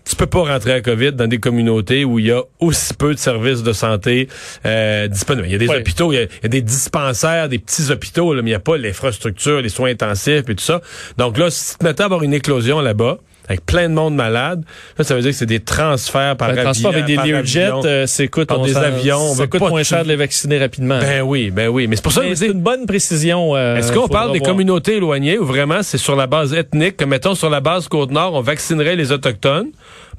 tu 0.08 0.14
peux 0.14 0.26
pas 0.26 0.44
rentrer 0.44 0.73
à 0.73 0.81
COVID 0.81 1.12
dans 1.12 1.26
des 1.26 1.38
communautés 1.38 2.05
où 2.05 2.19
il 2.19 2.26
y 2.26 2.31
a 2.31 2.43
aussi 2.61 2.94
peu 2.94 3.12
de 3.12 3.19
services 3.19 3.62
de 3.62 3.73
santé 3.73 4.29
euh, 4.64 5.08
disponibles. 5.08 5.49
Il 5.49 5.53
y 5.53 5.55
a 5.56 5.58
des 5.58 5.69
hôpitaux, 5.69 6.12
il 6.12 6.29
y 6.43 6.47
a, 6.47 6.49
des 6.49 6.62
dispensaires, 6.62 7.49
des 7.49 7.58
petits 7.58 7.91
hôpitaux, 7.91 8.32
là, 8.32 8.43
mais 8.43 8.50
il 8.50 8.53
n'y 8.53 8.56
a 8.56 8.61
pas 8.61 8.76
l'infrastructure, 8.76 9.61
les 9.61 9.69
soins 9.69 9.91
intensifs 9.91 10.49
et 10.49 10.55
tout 10.55 10.64
ça. 10.64 10.81
Donc 11.19 11.38
là, 11.38 11.50
si 11.50 11.76
tu 11.79 11.87
à 11.87 12.05
avoir 12.05 12.23
une 12.23 12.35
éclosion 12.35 12.81
là-bas, 12.81 13.19
avec 13.49 13.65
plein 13.65 13.89
de 13.89 13.95
monde 13.95 14.15
malade. 14.15 14.65
Ça 15.01 15.15
veut 15.15 15.21
dire 15.21 15.31
que 15.31 15.37
c'est 15.37 15.47
des 15.47 15.61
transferts 15.61 16.37
par 16.37 16.51
avion. 16.51 16.63
Transport 16.65 16.93
avec 16.93 17.05
des 17.07 17.17
Learjet, 17.17 17.71
euh, 17.85 18.07
c'est 18.07 18.29
coûte, 18.29 18.51
des 18.65 18.77
avions. 18.77 19.19
On 19.19 19.35
ça 19.35 19.47
coûte 19.47 19.61
moins 19.61 19.83
cher 19.83 20.05
de 20.05 20.09
les 20.09 20.17
vacciner 20.17 20.59
rapidement. 20.59 20.99
Ben 20.99 21.23
oui, 21.23 21.51
ben 21.51 21.69
oui. 21.69 21.87
Mais 21.87 21.97
c'est 21.97 22.03
pour 22.03 22.13
ça 22.13 22.23
que 22.23 22.35
c'est 22.35 22.47
une 22.47 22.61
bonne 22.61 22.87
précision. 22.87 23.57
Euh, 23.57 23.77
Est-ce 23.77 23.93
qu'on 23.93 24.09
parle 24.09 24.33
des 24.33 24.41
communautés 24.41 24.97
éloignées 24.97 25.39
ou 25.39 25.45
vraiment 25.45 25.83
c'est 25.83 25.99
sur 25.99 26.17
la 26.17 26.27
base 26.27 26.55
ethnique, 26.55 26.97
que 26.97 27.05
mettons 27.05 27.35
sur 27.35 27.51
la 27.51 27.61
base 27.61 27.89
Côte-Nord, 27.89 28.35
on 28.35 28.41
vaccinerait 28.41 28.97
les 28.97 29.13
Autochtones? 29.13 29.69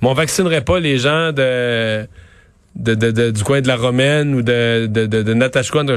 mais 0.02 0.08
on 0.08 0.14
vaccinerait 0.14 0.62
pas 0.62 0.80
les 0.80 0.98
gens 0.98 1.32
de, 1.32 2.06
de, 2.78 2.94
de, 2.94 3.32
du 3.32 3.44
coin 3.44 3.62
de 3.62 3.68
la 3.68 3.76
Romaine 3.76 4.36
ou 4.36 4.42
de, 4.42 4.86
de, 4.88 5.06
de, 5.08 5.24
de 5.24 5.96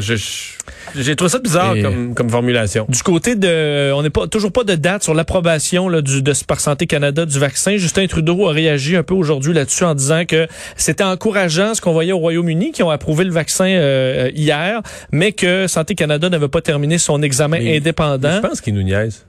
J'ai 0.97 1.17
trouvé 1.17 1.31
ça 1.31 1.39
bizarre 1.39 1.75
comme, 1.81 2.15
comme 2.15 2.31
formulation. 2.31 2.87
Du 2.89 3.03
côté 3.03 3.35
de, 3.35 3.93
on 3.93 4.03
n'est 4.03 4.11
pas 4.11 4.27
toujours 4.27 4.53
pas 4.53 4.65
de 4.65 4.75
date 4.75 5.03
sur 5.03 5.15
l'approbation 5.15 5.91
du 6.01 6.23
de 6.23 6.33
par 6.47 6.61
Santé 6.61 6.87
Canada 6.87 7.27
du 7.27 7.39
vaccin. 7.39 7.77
Justin 7.77 8.07
Trudeau 8.07 8.49
a 8.49 8.53
réagi 8.53 8.97
un 8.97 9.03
peu 9.03 9.15
aujourd'hui 9.15 9.53
là-dessus 9.53 9.85
en 9.85 9.95
disant 9.95 10.25
que 10.25 10.47
c'était 10.77 11.05
encourageant 11.05 11.75
ce 11.75 11.81
qu'on 11.81 11.93
voyait 11.93 12.13
au 12.13 12.19
Royaume-Uni 12.19 12.73
qui 12.73 12.83
ont 12.83 12.91
approuvé 12.91 13.25
le 13.25 13.33
vaccin 13.33 13.67
euh, 13.67 14.31
hier, 14.35 14.81
mais 15.13 15.33
que 15.33 15.67
Santé 15.67 15.95
Canada 15.95 16.31
n'avait 16.31 16.49
pas 16.49 16.63
terminé 16.63 16.99
son 16.99 17.23
examen 17.23 17.59
indépendant. 17.59 18.37
je 18.43 18.49
pense 18.49 18.61
qu'il 18.61 18.75
nous 18.75 18.83
niaise. 18.83 19.27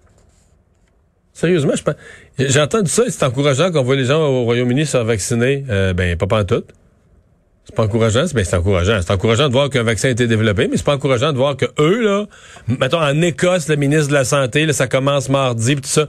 Sérieusement, 1.34 1.74
je 1.76 1.84
pense. 1.84 1.96
J'ai 2.38 2.60
entendu 2.60 2.90
ça, 2.90 3.04
c'est 3.10 3.24
encourageant 3.24 3.72
qu'on 3.72 3.84
voit 3.84 3.96
les 3.96 4.06
gens 4.06 4.22
au 4.22 4.44
Royaume-Uni 4.44 4.86
se 4.86 4.92
faire 4.92 5.06
vacciner. 5.06 5.66
Euh, 5.70 5.94
ben, 5.94 6.16
pas 6.18 6.40
en 6.40 6.44
tout. 6.44 6.64
C'est 7.66 7.76
pas 7.76 7.84
encourageant, 7.84 8.26
ben, 8.34 8.44
c'est 8.44 8.56
encourageant. 8.56 9.00
C'est 9.02 9.12
encourageant 9.12 9.48
de 9.48 9.54
voir 9.54 9.70
qu'un 9.70 9.84
vaccin 9.84 10.08
a 10.08 10.12
été 10.12 10.28
développé, 10.28 10.68
mais 10.68 10.78
c'est 10.78 10.86
pas 10.86 10.96
encourageant 10.96 11.32
de 11.32 11.38
voir 11.38 11.56
que 11.56 11.66
eux, 11.80 12.04
là, 12.04 12.26
mettons, 12.68 13.00
en 13.00 13.22
Écosse, 13.22 13.70
le 13.70 13.76
ministre 13.76 14.10
de 14.10 14.14
la 14.14 14.26
Santé, 14.26 14.66
là, 14.66 14.74
ça 14.74 14.88
commence 14.88 15.30
mardi, 15.30 15.76
pis 15.76 15.82
tout 15.82 15.88
ça. 15.88 16.08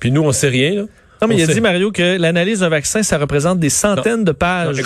Puis 0.00 0.10
nous, 0.10 0.22
on 0.22 0.32
sait 0.32 0.48
rien, 0.48 0.74
là. 0.74 0.82
Non, 1.22 1.28
mais 1.28 1.36
il 1.36 1.42
a 1.48 1.52
dit, 1.52 1.60
Mario, 1.60 1.92
que 1.92 2.18
l'analyse 2.18 2.60
d'un 2.60 2.68
vaccin, 2.68 3.02
ça 3.02 3.18
représente 3.18 3.58
des 3.58 3.70
centaines 3.70 4.24
de 4.24 4.32
pages 4.32 4.76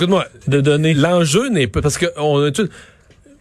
de 0.47 0.61
données. 0.61 0.95
L'enjeu 0.95 1.49
n'est 1.49 1.67
pas, 1.67 1.81
parce 1.81 1.99
que 1.99 2.07
on 2.17 2.43
a 2.45 2.51
tout, 2.51 2.69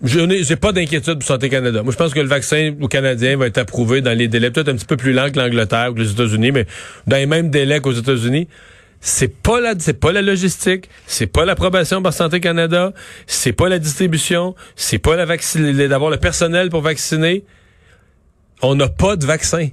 je 0.03 0.19
n'ai 0.19 0.55
pas 0.55 0.71
d'inquiétude 0.71 1.15
pour 1.15 1.27
Santé 1.27 1.49
Canada. 1.49 1.83
Moi, 1.83 1.91
je 1.91 1.97
pense 1.97 2.13
que 2.13 2.19
le 2.19 2.27
vaccin 2.27 2.73
au 2.79 2.87
Canadien 2.87 3.37
va 3.37 3.47
être 3.47 3.57
approuvé 3.57 4.01
dans 4.01 4.17
les 4.17 4.27
délais 4.27 4.51
peut-être 4.51 4.69
un 4.69 4.75
petit 4.75 4.85
peu 4.85 4.97
plus 4.97 5.13
lents 5.13 5.29
que 5.31 5.39
l'Angleterre 5.39 5.89
ou 5.91 5.95
que 5.95 5.99
les 5.99 6.11
États-Unis, 6.11 6.51
mais 6.51 6.65
dans 7.07 7.17
les 7.17 7.25
mêmes 7.25 7.49
délais 7.49 7.81
qu'aux 7.81 7.91
États-Unis. 7.91 8.47
C'est 8.99 9.41
pas 9.41 9.59
la, 9.59 9.73
c'est 9.77 9.99
pas 9.99 10.11
la 10.11 10.21
logistique, 10.21 10.89
c'est 11.05 11.27
pas 11.27 11.45
l'approbation 11.45 12.01
par 12.01 12.13
Santé 12.13 12.39
Canada, 12.39 12.93
c'est 13.27 13.53
pas 13.53 13.69
la 13.69 13.79
distribution, 13.79 14.55
c'est 14.75 14.97
pas 14.97 15.15
la 15.15 15.25
vacciner, 15.25 15.87
d'avoir 15.87 16.09
le 16.09 16.17
personnel 16.17 16.69
pour 16.69 16.81
vacciner. 16.81 17.43
On 18.61 18.75
n'a 18.75 18.87
pas 18.87 19.15
de 19.15 19.25
vaccin. 19.25 19.69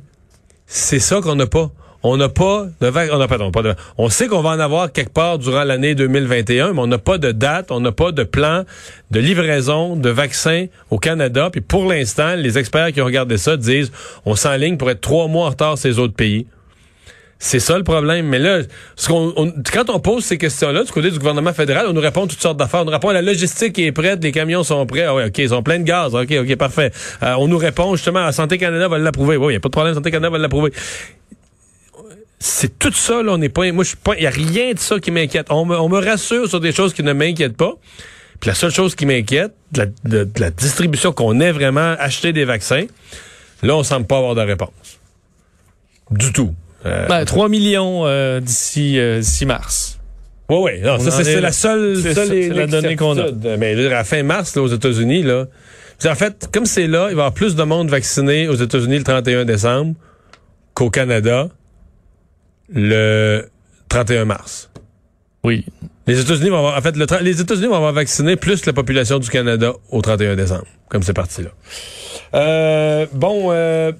C'est 0.67 0.99
ça 0.99 1.21
qu'on 1.21 1.37
n'a 1.37 1.47
pas. 1.47 1.71
On 2.07 2.19
n'a 2.19 2.29
pas 2.29 2.67
de 2.83 2.93
on 3.13 3.21
a 3.21 3.29
pardon, 3.29 3.51
pas 3.51 3.63
de 3.63 3.75
on 3.97 4.11
sait 4.11 4.27
qu'on 4.27 4.43
va 4.43 4.51
en 4.51 4.61
avoir 4.61 4.93
quelque 4.93 5.13
part 5.13 5.39
durant 5.39 5.65
l'année 5.65 5.95
2021, 5.95 6.75
mais 6.75 6.81
on 6.81 6.87
n'a 6.87 6.99
pas 6.99 7.17
de 7.17 7.33
date, 7.33 7.71
on 7.71 7.81
n'a 7.81 7.93
pas 7.93 8.13
de 8.13 8.25
plan 8.25 8.65
de 9.11 9.21
livraison 9.21 9.97
de 9.97 10.11
vaccins 10.11 10.67
au 10.91 10.99
Canada. 10.99 11.49
Puis 11.51 11.63
pour 11.63 11.87
l'instant, 11.87 12.35
les 12.35 12.59
experts 12.59 12.93
qui 12.93 13.01
ont 13.01 13.07
regardé 13.07 13.39
ça 13.39 13.57
disent 13.57 13.91
on 14.27 14.37
s'enligne 14.37 14.77
pour 14.77 14.91
être 14.91 15.01
trois 15.01 15.29
mois 15.29 15.47
en 15.47 15.51
retard 15.51 15.79
ces 15.79 15.99
autres 15.99 16.13
pays. 16.13 16.47
C'est 17.39 17.61
ça 17.61 17.77
le 17.77 17.85
problème. 17.85 18.27
Mais 18.27 18.39
là, 18.39 18.61
quand 19.07 19.91
on 19.91 20.01
pose 20.01 20.25
ces 20.25 20.39
questions-là 20.39 20.85
du 20.85 20.93
côté 20.93 21.11
du 21.11 21.19
gouvernement 21.19 21.53
fédéral, 21.53 21.87
on 21.89 21.93
nous 21.93 22.01
répond 22.01 22.27
toutes 22.27 22.41
sortes 22.41 22.57
d'affaires. 22.57 22.83
On 22.83 22.85
nous 22.85 22.93
répond 22.93 23.11
la 23.11 23.23
logistique 23.23 23.79
est 23.79 23.93
prête, 23.93 24.23
les 24.23 24.33
camions 24.33 24.63
sont 24.63 24.87
prêts. 24.87 25.05
Ah 25.05 25.15
OK, 25.15 25.39
ils 25.39 25.49
sont 25.49 25.63
pleins 25.63 25.79
de 25.79 25.85
gaz. 25.85 26.15
OK, 26.15 26.33
OK, 26.33 26.57
parfait. 26.57 26.91
Euh, 27.23 27.35
on 27.39 27.49
nous 27.49 27.59
répond 27.59 27.95
justement, 27.97 28.21
la 28.21 28.33
Santé 28.33 28.57
Canada 28.57 28.89
va 28.89 28.99
l'approuver. 28.99 29.37
Oui, 29.37 29.47
il 29.47 29.51
n'y 29.51 29.57
a 29.57 29.61
pas 29.61 29.69
de 29.69 29.73
problème, 29.73 29.95
Santé 29.95 30.11
Canada 30.11 30.31
va 30.31 30.39
l'approuver 30.39 30.73
c'est 32.47 32.79
tout 32.79 32.93
ça, 32.93 33.23
là, 33.23 33.33
on 33.33 33.39
n'est 33.39 33.49
pas, 33.49 33.73
moi, 33.73 33.85
je 33.85 33.89
suis 33.89 33.97
pas, 33.97 34.17
il 34.17 34.23
y 34.23 34.27
a 34.27 34.31
rien 34.31 34.75
de 34.75 34.79
ça 34.79 35.01
qui 35.01 35.11
m'inquiète. 35.11 35.47
On 35.49 35.65
me, 35.65 35.99
rassure 35.99 36.47
sur 36.47 36.61
des 36.61 36.73
choses 36.73 36.93
qui 36.93 37.03
ne 37.03 37.15
m'inquiètent 37.15 37.57
pas. 37.57 37.73
Puis 38.39 38.49
la 38.49 38.55
seule 38.55 38.71
chose 38.71 38.95
qui 38.95 39.07
m'inquiète, 39.07 39.55
de, 39.73 39.91
de, 40.05 40.29
la 40.39 40.51
distribution, 40.51 41.13
qu'on 41.13 41.41
ait 41.41 41.53
vraiment 41.53 41.95
acheté 41.99 42.35
des 42.35 42.45
vaccins, 42.45 42.85
là, 43.63 43.75
on 43.75 43.83
semble 43.83 44.07
pas 44.07 44.19
avoir 44.19 44.35
de 44.35 44.43
réponse. 44.43 45.01
Du 46.11 46.33
tout. 46.33 46.55
Euh, 46.87 47.07
ben, 47.07 47.25
3 47.25 47.49
millions 47.49 48.07
euh, 48.07 48.41
d'ici 48.41 48.99
euh, 48.99 49.21
d'ici 49.21 49.47
mars. 49.47 49.99
Oui, 50.51 50.59
oui. 50.63 50.81
Non, 50.83 50.99
ça, 50.99 51.11
c'est 51.11 51.41
la 51.41 51.53
seule, 51.53 51.97
seule 51.97 52.49
la 52.53 52.67
donnée 52.67 52.97
qu'on 52.97 53.17
a. 53.19 53.31
Mais 53.59 53.73
à 53.87 53.89
la 53.89 54.05
fin 54.05 54.23
mars, 54.23 54.55
là, 54.57 54.63
aux 54.63 54.69
États-Unis, 54.69 55.23
là, 55.23 55.47
en 56.05 56.15
fait, 56.15 56.49
comme 56.53 56.67
c'est 56.67 56.87
là, 56.87 57.09
il 57.11 57.17
va 57.17 57.23
y 57.23 57.25
avoir 57.25 57.33
plus 57.33 57.55
de 57.55 57.63
monde 57.63 57.89
vacciné 57.89 58.49
aux 58.49 58.55
États-Unis 58.55 58.99
le 58.99 59.05
31 59.05 59.45
décembre 59.47 59.95
qu'au 60.75 60.91
Canada 60.91 61.49
le 62.69 63.47
31 63.89 64.27
mars. 64.27 64.71
Oui. 65.45 65.65
Les 66.07 66.21
États-Unis 66.21 66.51
vont 66.51 66.59
avoir, 66.59 66.77
en 66.77 66.81
fait, 66.83 66.97
le 66.97 67.07
les 67.23 67.41
États-Unis 67.41 67.67
vont 67.67 67.77
avoir 67.77 67.93
vacciné 67.93 68.37
plus 68.37 68.67
la 68.67 68.73
population 68.73 69.19
du 69.19 69.31
Canada 69.31 69.73
au 69.91 70.03
31 70.03 70.37
décembre, 70.37 70.67
comme 70.89 71.03
c'est 71.03 71.15
parti 71.15 71.43
là. 71.43 71.51
Euh, 72.35 73.07
bon, 73.13 73.49
euh, 73.53 73.93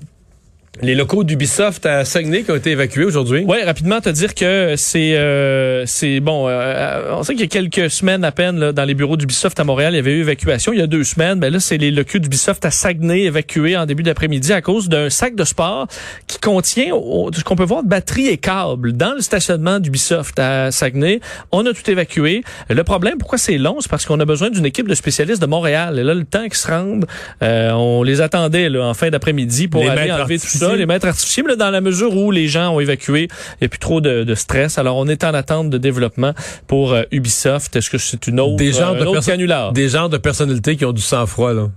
les 0.83 0.95
locaux 0.95 1.25
d'Ubisoft 1.25 1.87
à 1.87 2.05
Saguenay 2.05 2.43
qui 2.43 2.51
ont 2.51 2.57
été 2.57 2.71
évacués 2.71 3.05
aujourd'hui. 3.05 3.45
Oui, 3.47 3.63
rapidement 3.65 4.01
te 4.01 4.09
dire 4.09 4.35
que 4.35 4.75
c'est 4.77 5.17
euh, 5.17 5.85
c'est 5.87 6.21
bon. 6.21 6.49
euh, 6.49 7.13
on 7.13 7.23
sait 7.23 7.35
qu'il 7.35 7.43
y 7.43 7.45
a 7.45 7.49
quelques 7.49 7.91
semaines 7.91 8.25
à 8.25 8.33
peine 8.33 8.59
là, 8.59 8.73
dans 8.73 8.85
les 8.85 8.95
bureaux 8.95 9.17
d'Ubisoft 9.17 9.59
à 9.61 9.65
Montréal, 9.65 9.95
il 9.95 9.97
y 9.97 9.99
avait 10.01 10.13
eu 10.13 10.21
évacuation. 10.21 10.73
Il 10.73 10.81
y 10.81 10.83
a 10.83 10.87
deux 10.87 11.05
semaines, 11.05 11.39
ben 11.39 11.53
là 11.53 11.61
c'est 11.61 11.79
les 11.79 11.91
locaux 11.91 12.19
d'Ubisoft 12.19 12.65
à 12.65 12.71
Saguenay 12.71 13.23
évacués 13.23 13.77
en 13.77 13.87
début 13.87 14.03
d'après-midi 14.03 14.53
à 14.53 14.61
cause 14.61 14.89
d'un 14.89 15.11
sac 15.11 15.37
de 15.37 15.45
sport 15.45 15.87
qui 16.27 16.39
contient 16.39 16.87
ce 16.87 17.45
qu'on 17.45 17.57
peut 17.57 17.65
voir 17.65 17.83
de 17.83 17.89
batterie 17.89 18.29
et 18.29 18.37
câbles 18.37 18.93
dans 18.93 19.15
le 19.15 19.21
stationnement 19.21 19.79
d'Ubisoft 19.81 20.39
à 20.39 20.71
Saguenay. 20.71 21.21
On 21.53 21.65
a 21.67 21.73
tout 21.73 21.89
évacué. 21.91 22.43
Le 22.69 22.85
problème, 22.85 23.19
pourquoi 23.19 23.39
c'est 23.39 23.59
long, 23.59 23.77
c'est 23.81 23.91
parce 23.91 24.05
qu'on 24.05 24.21
a 24.21 24.25
besoin 24.25 24.51
d'une 24.51 24.67
équipe 24.67 24.89
de 24.89 24.95
spécialistes 24.95 25.41
de 25.41 25.47
Montréal. 25.47 25.99
Et 25.99 26.03
là, 26.03 26.15
le 26.15 26.25
temps 26.25 26.45
qu'ils 26.45 26.55
se 26.55 26.69
rendent, 26.69 27.07
euh, 27.43 27.71
on 27.73 28.03
les 28.03 28.21
attendait 28.21 28.69
là, 28.69 28.87
en 28.87 28.95
fin 28.95 29.11
d'après-midi 29.11 29.69
pour 29.69 29.83
Les 29.83 29.89
aller 29.89 30.13
enlever 30.13 30.39
tout 30.39 30.45
artificiers. 30.45 30.64
Ça, 30.71 30.77
les 30.77 30.87
maîtres 30.87 31.07
artificiels, 31.07 31.47
mais 31.49 31.57
dans 31.57 31.71
la 31.71 31.81
mesure 31.81 32.17
où 32.17 32.31
les 32.31 32.49
gens 32.49 32.75
ont 32.75 32.81
évacué, 32.81 33.29
il 33.31 33.57
n'y 33.63 33.67
a 33.67 33.69
plus 33.69 33.79
trop 33.79 34.01
de, 34.01 34.25
de 34.25 34.35
stress. 34.35 34.79
Alors, 34.79 34.97
on 34.97 35.07
est 35.07 35.25
en 35.25 35.35
attente 35.35 35.71
de 35.71 35.79
développement 35.79 36.33
pour 36.67 36.93
euh, 36.93 37.03
Ubisoft. 37.13 37.75
Est-ce 37.77 37.91
que 37.91 37.99
c'est 37.99 38.27
une 38.27 38.41
autre, 38.41 38.57
Des 38.57 38.73
genres 38.73 38.95
euh, 38.95 39.01
de 39.01 39.07
autre 39.07 39.25
canular? 39.25 39.73
Des 39.73 39.89
genres 39.89 40.09
de 40.09 40.19
personnalités 40.19 40.77
qui 40.77 40.85
ont 40.85 40.93
du 40.93 41.03
sang-froid, 41.03 41.53
là. 41.53 41.71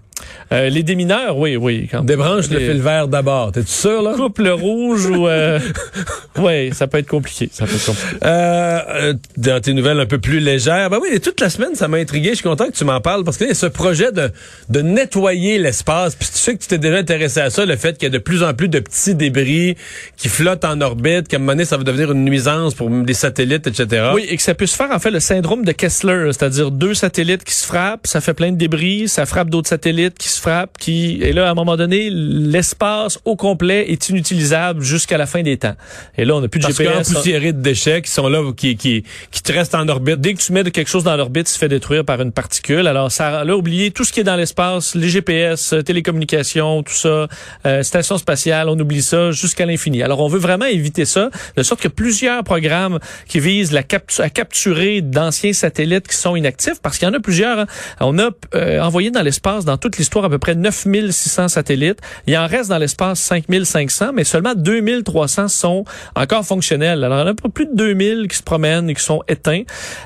Euh, 0.52 0.70
les 0.70 0.84
démineurs, 0.84 1.38
oui, 1.38 1.56
oui. 1.58 1.88
Quand 1.92 2.04
Débranche 2.04 2.50
le 2.50 2.60
Les- 2.60 2.68
fil 2.72 2.82
vert 2.82 3.08
d'abord. 3.08 3.52
T'es-tu 3.52 3.72
sûr, 3.72 4.02
là? 4.02 4.14
Couple 4.16 4.48
rouge 4.50 5.06
ou... 5.08 5.28
Euh... 5.28 5.60
oui, 6.38 6.74
ça 6.74 6.88
peut 6.88 6.98
être 7.00 7.08
compliqué. 7.08 7.50
Ça 7.52 7.66
peut 7.66 7.76
être 7.76 7.86
compliqué. 7.86 8.16
Euh, 8.24 8.80
euh, 8.90 9.14
dans 9.38 9.62
tes 9.62 9.74
nouvelles 9.74 10.00
un 10.00 10.06
peu 10.06 10.20
plus 10.20 10.40
légères, 10.40 10.90
ben 10.90 11.00
oui, 11.02 11.10
et 11.14 11.20
toute 11.20 11.40
la 11.42 11.50
semaine, 11.50 11.76
ça 11.76 11.88
m'a 11.88 11.98
intrigué. 11.98 12.30
Je 12.30 12.36
suis 12.36 12.44
content 12.44 12.68
que 12.68 12.72
tu 12.76 12.86
m'en 12.86 13.02
parles 13.02 13.24
parce 13.24 13.38
que 13.38 13.44
là, 13.46 13.54
ce 13.54 13.66
projet 13.66 14.12
de, 14.12 14.32
de 14.70 14.82
nettoyer 14.82 15.58
l'espace. 15.58 16.16
Puis 16.16 16.28
tu 16.32 16.38
sais 16.38 16.56
que 16.56 16.62
tu 16.62 16.68
t'es 16.68 16.78
déjà 16.78 16.98
intéressé 16.98 17.40
à 17.42 17.50
ça, 17.50 17.66
le 17.66 17.76
fait 17.76 17.98
qu'il 17.98 18.04
y 18.08 18.12
a 18.12 18.18
de 18.18 18.18
plus 18.18 18.44
en 18.44 18.54
plus 18.54 18.70
de 18.70 18.80
petits 18.80 19.16
débris 19.16 19.76
qui 20.16 20.30
flottent 20.30 20.66
en 20.66 20.80
orbite, 20.82 21.28
qu'à 21.28 21.38
un 21.38 21.40
moment 21.40 21.52
donné, 21.54 21.66
ça 21.66 21.78
va 21.78 21.84
devenir 21.84 22.12
une 22.12 22.24
nuisance 22.24 22.74
pour 22.74 22.90
des 22.90 23.14
satellites, 23.14 23.68
etc. 23.68 24.12
Oui, 24.14 24.26
et 24.30 24.38
que 24.38 24.44
ça 24.44 24.54
puisse 24.54 24.74
faire 24.76 24.92
en 24.92 25.00
fait 25.00 25.12
le 25.12 25.20
syndrome 25.20 25.66
de 25.66 25.72
Kessler, 25.72 26.30
c'est-à-dire 26.32 26.72
deux 26.72 26.94
satellites 26.94 27.44
qui 27.44 27.54
se 27.54 27.66
frappent, 27.66 28.08
ça 28.08 28.22
fait 28.22 28.34
plein 28.34 28.52
de 28.52 28.58
débris, 28.58 29.08
ça 29.08 29.26
frappe 29.26 29.50
d'autres 29.50 29.70
satellites 29.70 30.17
qui 30.18 30.30
se 30.30 30.40
frappent, 30.42 30.78
qui 30.78 31.20
et 31.22 31.34
là 31.34 31.48
à 31.48 31.52
un 31.52 31.54
moment 31.54 31.76
donné 31.78 32.10
l'espace 32.12 33.20
au 33.26 33.36
complet 33.36 33.92
est 33.92 34.10
inutilisable 34.10 34.82
jusqu'à 34.82 35.18
la 35.18 35.26
fin 35.26 35.42
des 35.44 35.58
temps. 35.58 35.76
Et 36.18 36.26
là 36.26 36.36
on 36.36 36.42
n'a 36.42 36.48
plus 36.48 36.60
de 36.60 36.66
Parce 36.66 36.78
GPS. 36.78 37.08
qu'empoussiérés 37.10 37.54
de 37.54 37.62
déchets 37.62 38.02
qui 38.02 38.12
sont 38.12 38.28
là, 38.28 38.42
qui, 38.56 38.76
qui, 38.78 39.04
qui 39.32 39.42
te 39.44 39.52
restent 39.52 39.76
en 39.76 39.88
orbite. 39.88 40.20
Dès 40.22 40.34
que 40.34 40.40
tu 40.42 40.52
mets 40.54 40.64
de 40.64 40.70
quelque 40.70 40.88
chose 40.90 41.04
dans 41.04 41.16
l'orbite, 41.16 41.50
il 41.50 41.54
se 41.54 41.58
fait 41.58 41.70
détruire 41.70 42.04
par 42.06 42.22
une 42.22 42.32
particule. 42.32 42.88
Alors, 42.88 43.12
ça, 43.12 43.44
là, 43.44 43.56
oubliez 43.56 43.92
tout 43.92 44.04
ce 44.04 44.12
qui 44.14 44.20
est 44.22 44.24
dans 44.24 44.36
l'espace, 44.36 44.96
les 44.96 45.10
GPS, 45.10 45.74
euh, 45.74 45.82
télécommunications, 45.84 46.84
tout 46.84 46.94
ça, 46.94 47.28
euh, 47.66 47.84
station 47.84 48.18
spatiale, 48.18 48.70
on 48.70 48.80
oublie 48.80 49.02
ça 49.02 49.32
jusqu'à 49.32 49.66
l'infini. 49.66 50.02
Alors, 50.04 50.20
on 50.22 50.28
veut 50.28 50.40
vraiment 50.40 50.66
éviter 50.66 51.06
ça, 51.06 51.30
de 51.56 51.64
sorte 51.64 51.82
que 51.82 51.88
plusieurs 51.88 52.44
programmes 52.44 53.00
qui 53.28 53.40
visent 53.40 53.72
la 53.72 53.84
captu- 53.84 54.22
à 54.22 54.30
capturer 54.30 55.02
d'anciens 55.02 55.54
satellites 55.54 56.08
qui 56.08 56.16
sont 56.16 56.36
inactifs, 56.36 56.80
parce 56.82 56.98
qu'il 56.98 57.08
y 57.08 57.12
en 57.12 57.14
a 57.14 57.20
plusieurs. 57.20 57.60
hein. 57.60 57.66
On 58.00 58.18
a 58.20 58.30
euh, 58.56 58.80
envoyé 58.82 59.12
dans 59.12 59.22
l'espace, 59.22 59.66
dans 59.66 59.78
toute 59.78 59.98
l'histoire, 59.98 60.07
à 60.16 60.30
peu 60.30 60.38
près 60.38 60.56
9600 60.56 61.50
satellites. 61.50 62.00
Il 62.26 62.38
en 62.38 62.48
reste 62.48 62.70
dans 62.70 62.78
l'espace 62.78 63.20
5500, 63.20 64.12
mais 64.14 64.24
seulement 64.24 64.54
2300 64.56 65.48
sont 65.48 65.86
encore 66.16 66.46
fonctionnels. 66.46 67.04
Alors, 67.04 67.20
il 67.20 67.22
y 67.22 67.30
en 67.30 67.32
a 67.32 67.50
plus 67.50 67.66
de 67.66 67.76
2000 67.76 68.28
qui 68.28 68.38
se 68.38 68.44
promènent 68.44 68.90
et 68.90 68.94
qui 68.94 69.04
sont 69.04 69.22
éteints. 69.28 69.64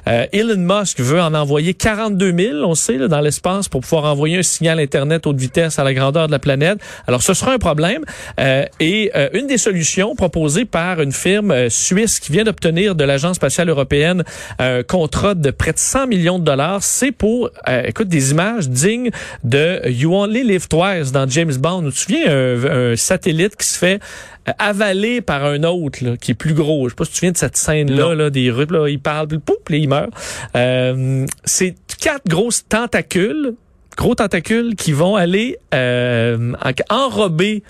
Euh, 0.08 0.26
Elon 0.34 0.58
Musk 0.58 1.00
veut 1.00 1.22
en 1.22 1.34
envoyer 1.34 1.74
42 1.74 2.36
000, 2.38 2.58
on 2.64 2.76
sait, 2.76 2.98
là, 2.98 3.08
dans 3.08 3.22
l'espace 3.22 3.70
pour 3.70 3.82
pouvoir 3.82 4.06
envoyer 4.06 4.40
un 4.40 4.44
signal 4.44 4.80
Internet 4.80 5.26
haute 5.28 5.38
vitesse 5.38 5.80
à 5.80 5.84
la 5.84 5.94
grandeur 5.94 6.28
de 6.28 6.32
la 6.32 6.40
planète. 6.40 6.80
Alors, 7.08 7.22
ce 7.22 7.34
sera 7.34 7.54
un 7.54 7.60
problème. 7.60 8.04
Euh, 8.40 8.66
et 8.80 9.12
euh, 9.16 9.30
une 9.34 9.48
des 9.48 9.58
solutions 9.58 10.16
proposées 10.16 10.66
par 10.66 11.02
une 11.02 11.12
firme 11.12 11.52
euh, 11.52 11.70
suisse 11.70 12.20
qui 12.20 12.32
vient 12.32 12.44
d'obtenir 12.44 12.96
de 12.96 13.04
l'Agence 13.04 13.36
spatiale 13.38 13.70
européenne 13.70 14.24
un 14.60 14.84
contrat 14.84 15.36
de 15.36 15.52
près 15.52 15.74
de 15.74 15.80
100 15.80 16.08
millions 16.08 16.40
de 16.40 16.44
dollars, 16.44 16.84
c'est 16.84 17.12
pour, 17.12 17.50
euh, 17.68 17.84
écoute, 17.86 18.08
des 18.08 18.32
images 18.32 18.70
dignes 18.70 19.12
de 19.44 19.81
You 19.88 20.14
Only 20.16 20.44
Live 20.44 20.68
Twice 20.68 21.12
dans 21.12 21.28
James 21.30 21.54
Bond. 21.58 21.84
Tu 21.86 21.92
te 21.92 21.98
souviens 21.98 22.28
un, 22.32 22.92
un 22.92 22.96
satellite 22.96 23.56
qui 23.56 23.66
se 23.68 23.78
fait 23.78 24.00
euh, 24.48 24.52
avalé 24.60 25.22
par 25.22 25.46
un 25.46 25.64
autre 25.64 26.04
là, 26.04 26.18
qui 26.18 26.32
est 26.32 26.36
plus 26.36 26.54
gros. 26.54 26.88
Je 26.88 26.94
sais 26.94 26.96
pas 26.96 27.06
si 27.06 27.12
tu 27.12 27.14
te 27.14 27.18
souviens 27.20 27.32
de 27.32 27.38
cette 27.38 27.58
scène-là, 27.58 28.14
là, 28.16 28.30
des 28.30 28.52
rues, 28.52 28.68
là, 28.70 28.88
il 28.88 29.00
parle, 29.00 29.28
puis 29.28 29.40
pouf, 29.40 29.58
puis 29.66 29.80
il 29.82 29.90
meurt. 29.90 30.10
Euh, 30.56 31.26
c'est 31.46 31.76
quatre 32.00 32.28
grosses 32.28 32.66
tentacules, 32.68 33.54
gros 33.98 34.16
tentacules 34.16 34.76
qui 34.76 34.92
vont 34.94 35.16
aller 35.16 35.58
euh, 35.74 36.54
en- 36.90 36.96
enrober 36.96 37.64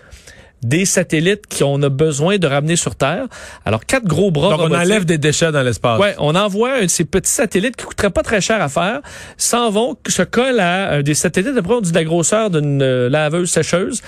des 0.63 0.85
satellites 0.85 1.43
qu'on 1.57 1.81
a 1.81 1.89
besoin 1.89 2.37
de 2.37 2.47
ramener 2.47 2.75
sur 2.75 2.95
Terre. 2.95 3.27
Alors, 3.65 3.85
quatre 3.85 4.05
gros 4.05 4.31
bras 4.31 4.57
Donc, 4.57 4.69
on 4.69 4.75
enlève 4.75 5.05
des 5.05 5.17
déchets 5.17 5.51
dans 5.51 5.63
l'espace. 5.63 5.99
Ouais, 5.99 6.15
on 6.19 6.35
envoie 6.35 6.75
un 6.75 6.83
de 6.83 6.87
ces 6.87 7.05
petits 7.05 7.31
satellites 7.31 7.75
qui 7.75 7.85
coûteraient 7.85 8.11
pas 8.11 8.23
très 8.23 8.41
cher 8.41 8.61
à 8.61 8.69
faire, 8.69 9.01
s'en 9.37 9.69
vont, 9.69 9.97
se 10.07 10.21
collent 10.21 10.59
à 10.59 10.93
euh, 10.93 11.01
des 11.01 11.13
satellites, 11.13 11.57
après 11.57 11.73
on 11.73 11.81
dit 11.81 11.91
de 11.91 11.95
la 11.95 12.03
grosseur 12.03 12.49
d'une 12.49 12.81
euh, 12.81 13.09
laveuse 13.09 13.49
sécheuse, 13.49 14.01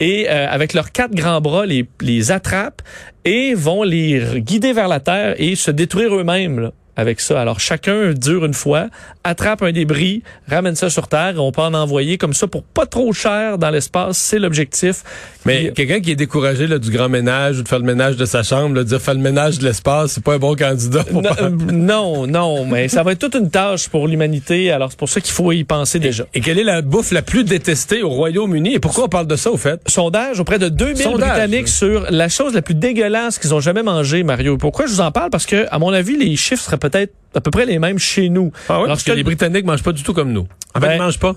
et 0.00 0.28
euh, 0.28 0.48
avec 0.48 0.74
leurs 0.74 0.92
quatre 0.92 1.14
grands 1.14 1.40
bras, 1.40 1.66
les, 1.66 1.88
les 2.00 2.32
attrapent 2.32 2.82
et 3.24 3.54
vont 3.54 3.82
les 3.82 4.40
guider 4.40 4.72
vers 4.72 4.88
la 4.88 5.00
Terre 5.00 5.34
et 5.38 5.54
se 5.54 5.70
détruire 5.70 6.14
eux-mêmes. 6.14 6.70
Là, 7.00 7.10
Avec 7.10 7.20
ça. 7.20 7.40
Alors, 7.40 7.60
chacun 7.60 8.12
dure 8.12 8.44
une 8.44 8.54
fois, 8.54 8.88
attrape 9.24 9.62
un 9.62 9.72
débris, 9.72 10.22
ramène 10.48 10.74
ça 10.76 10.90
sur 10.90 11.08
Terre, 11.08 11.34
et 11.36 11.38
on 11.38 11.50
peut 11.52 11.62
en 11.62 11.74
envoyer 11.74 12.18
comme 12.18 12.34
ça 12.34 12.46
pour 12.46 12.62
pas 12.62 12.86
trop 12.86 13.12
cher 13.12 13.58
dans 13.58 13.70
l'espace. 13.70 14.18
C'est 14.18 14.38
l'objectif. 14.38 15.02
Mais 15.46 15.64
Puis- 15.64 15.72
quelqu'un 15.74 16.00
qui 16.00 16.10
est 16.10 16.16
découragé 16.16 16.66
là, 16.66 16.78
du 16.78 16.90
grand 16.90 17.08
ménage 17.08 17.58
ou 17.58 17.62
de 17.62 17.68
faire 17.68 17.78
le 17.78 17.84
ménage 17.84 18.16
de 18.16 18.24
sa 18.26 18.42
chambre, 18.42 18.76
là, 18.76 18.84
dire 18.84 19.00
faire 19.00 19.14
le 19.14 19.20
ménage 19.20 19.58
de 19.58 19.64
l'espace, 19.64 20.12
c'est 20.12 20.22
pas 20.24 20.34
un 20.34 20.38
bon 20.38 20.54
candidat. 20.54 21.04
pour 21.04 21.22
Non, 21.22 21.30
euh, 21.40 21.50
non, 21.72 22.26
non, 22.26 22.64
mais 22.66 22.88
ça 22.88 23.02
va 23.02 23.12
être 23.12 23.18
toute 23.18 23.34
une 23.34 23.50
tâche 23.50 23.88
pour 23.88 24.06
l'humanité. 24.06 24.70
Alors, 24.70 24.90
c'est 24.90 24.98
pour 24.98 25.08
ça 25.08 25.20
qu'il 25.20 25.32
faut 25.32 25.50
y 25.52 25.64
penser 25.64 25.98
déjà. 25.98 26.24
Et 26.34 26.40
quelle 26.40 26.58
est 26.58 26.64
la 26.64 26.82
bouffe 26.82 27.10
la 27.12 27.22
plus 27.22 27.44
détestée 27.44 28.02
au 28.02 28.10
Royaume-Uni? 28.10 28.74
Et 28.74 28.78
pourquoi 28.80 29.04
on 29.04 29.08
parle 29.08 29.26
de 29.26 29.36
ça, 29.36 29.50
au 29.50 29.56
fait? 29.56 29.80
sondage 29.86 30.38
auprès 30.40 30.58
de 30.58 30.68
2000 30.68 30.96
Sondage. 31.02 31.28
Britanniques 31.30 31.68
sur 31.68 32.06
la 32.10 32.28
chose 32.28 32.54
la 32.54 32.62
plus 32.62 32.74
dégueulasse 32.74 33.38
qu'ils 33.38 33.54
ont 33.54 33.60
jamais 33.60 33.82
mangée, 33.82 34.22
Mario. 34.22 34.56
Pourquoi 34.58 34.86
je 34.86 34.92
vous 34.92 35.00
en 35.00 35.10
parle? 35.10 35.30
Parce 35.30 35.46
que, 35.46 35.66
à 35.70 35.78
mon 35.78 35.92
avis, 35.92 36.16
les 36.16 36.36
chiffres 36.36 36.62
seraient 36.62 36.76
peut-être 36.90 37.14
à 37.34 37.40
peu 37.40 37.50
près 37.50 37.66
les 37.66 37.78
mêmes 37.78 37.98
chez 37.98 38.28
nous. 38.28 38.52
Ah 38.68 38.80
oui, 38.80 38.88
parce 38.88 39.02
que 39.02 39.10
que- 39.12 39.16
les 39.16 39.22
Britanniques 39.24 39.64
mangent 39.64 39.82
pas 39.82 39.92
du 39.92 40.02
tout 40.02 40.12
comme 40.14 40.32
nous. 40.32 40.46
En 40.74 40.80
fait, 40.80 40.86
Ben, 40.86 40.94
ils 40.94 40.98
mangent 40.98 41.18
pas. 41.20 41.34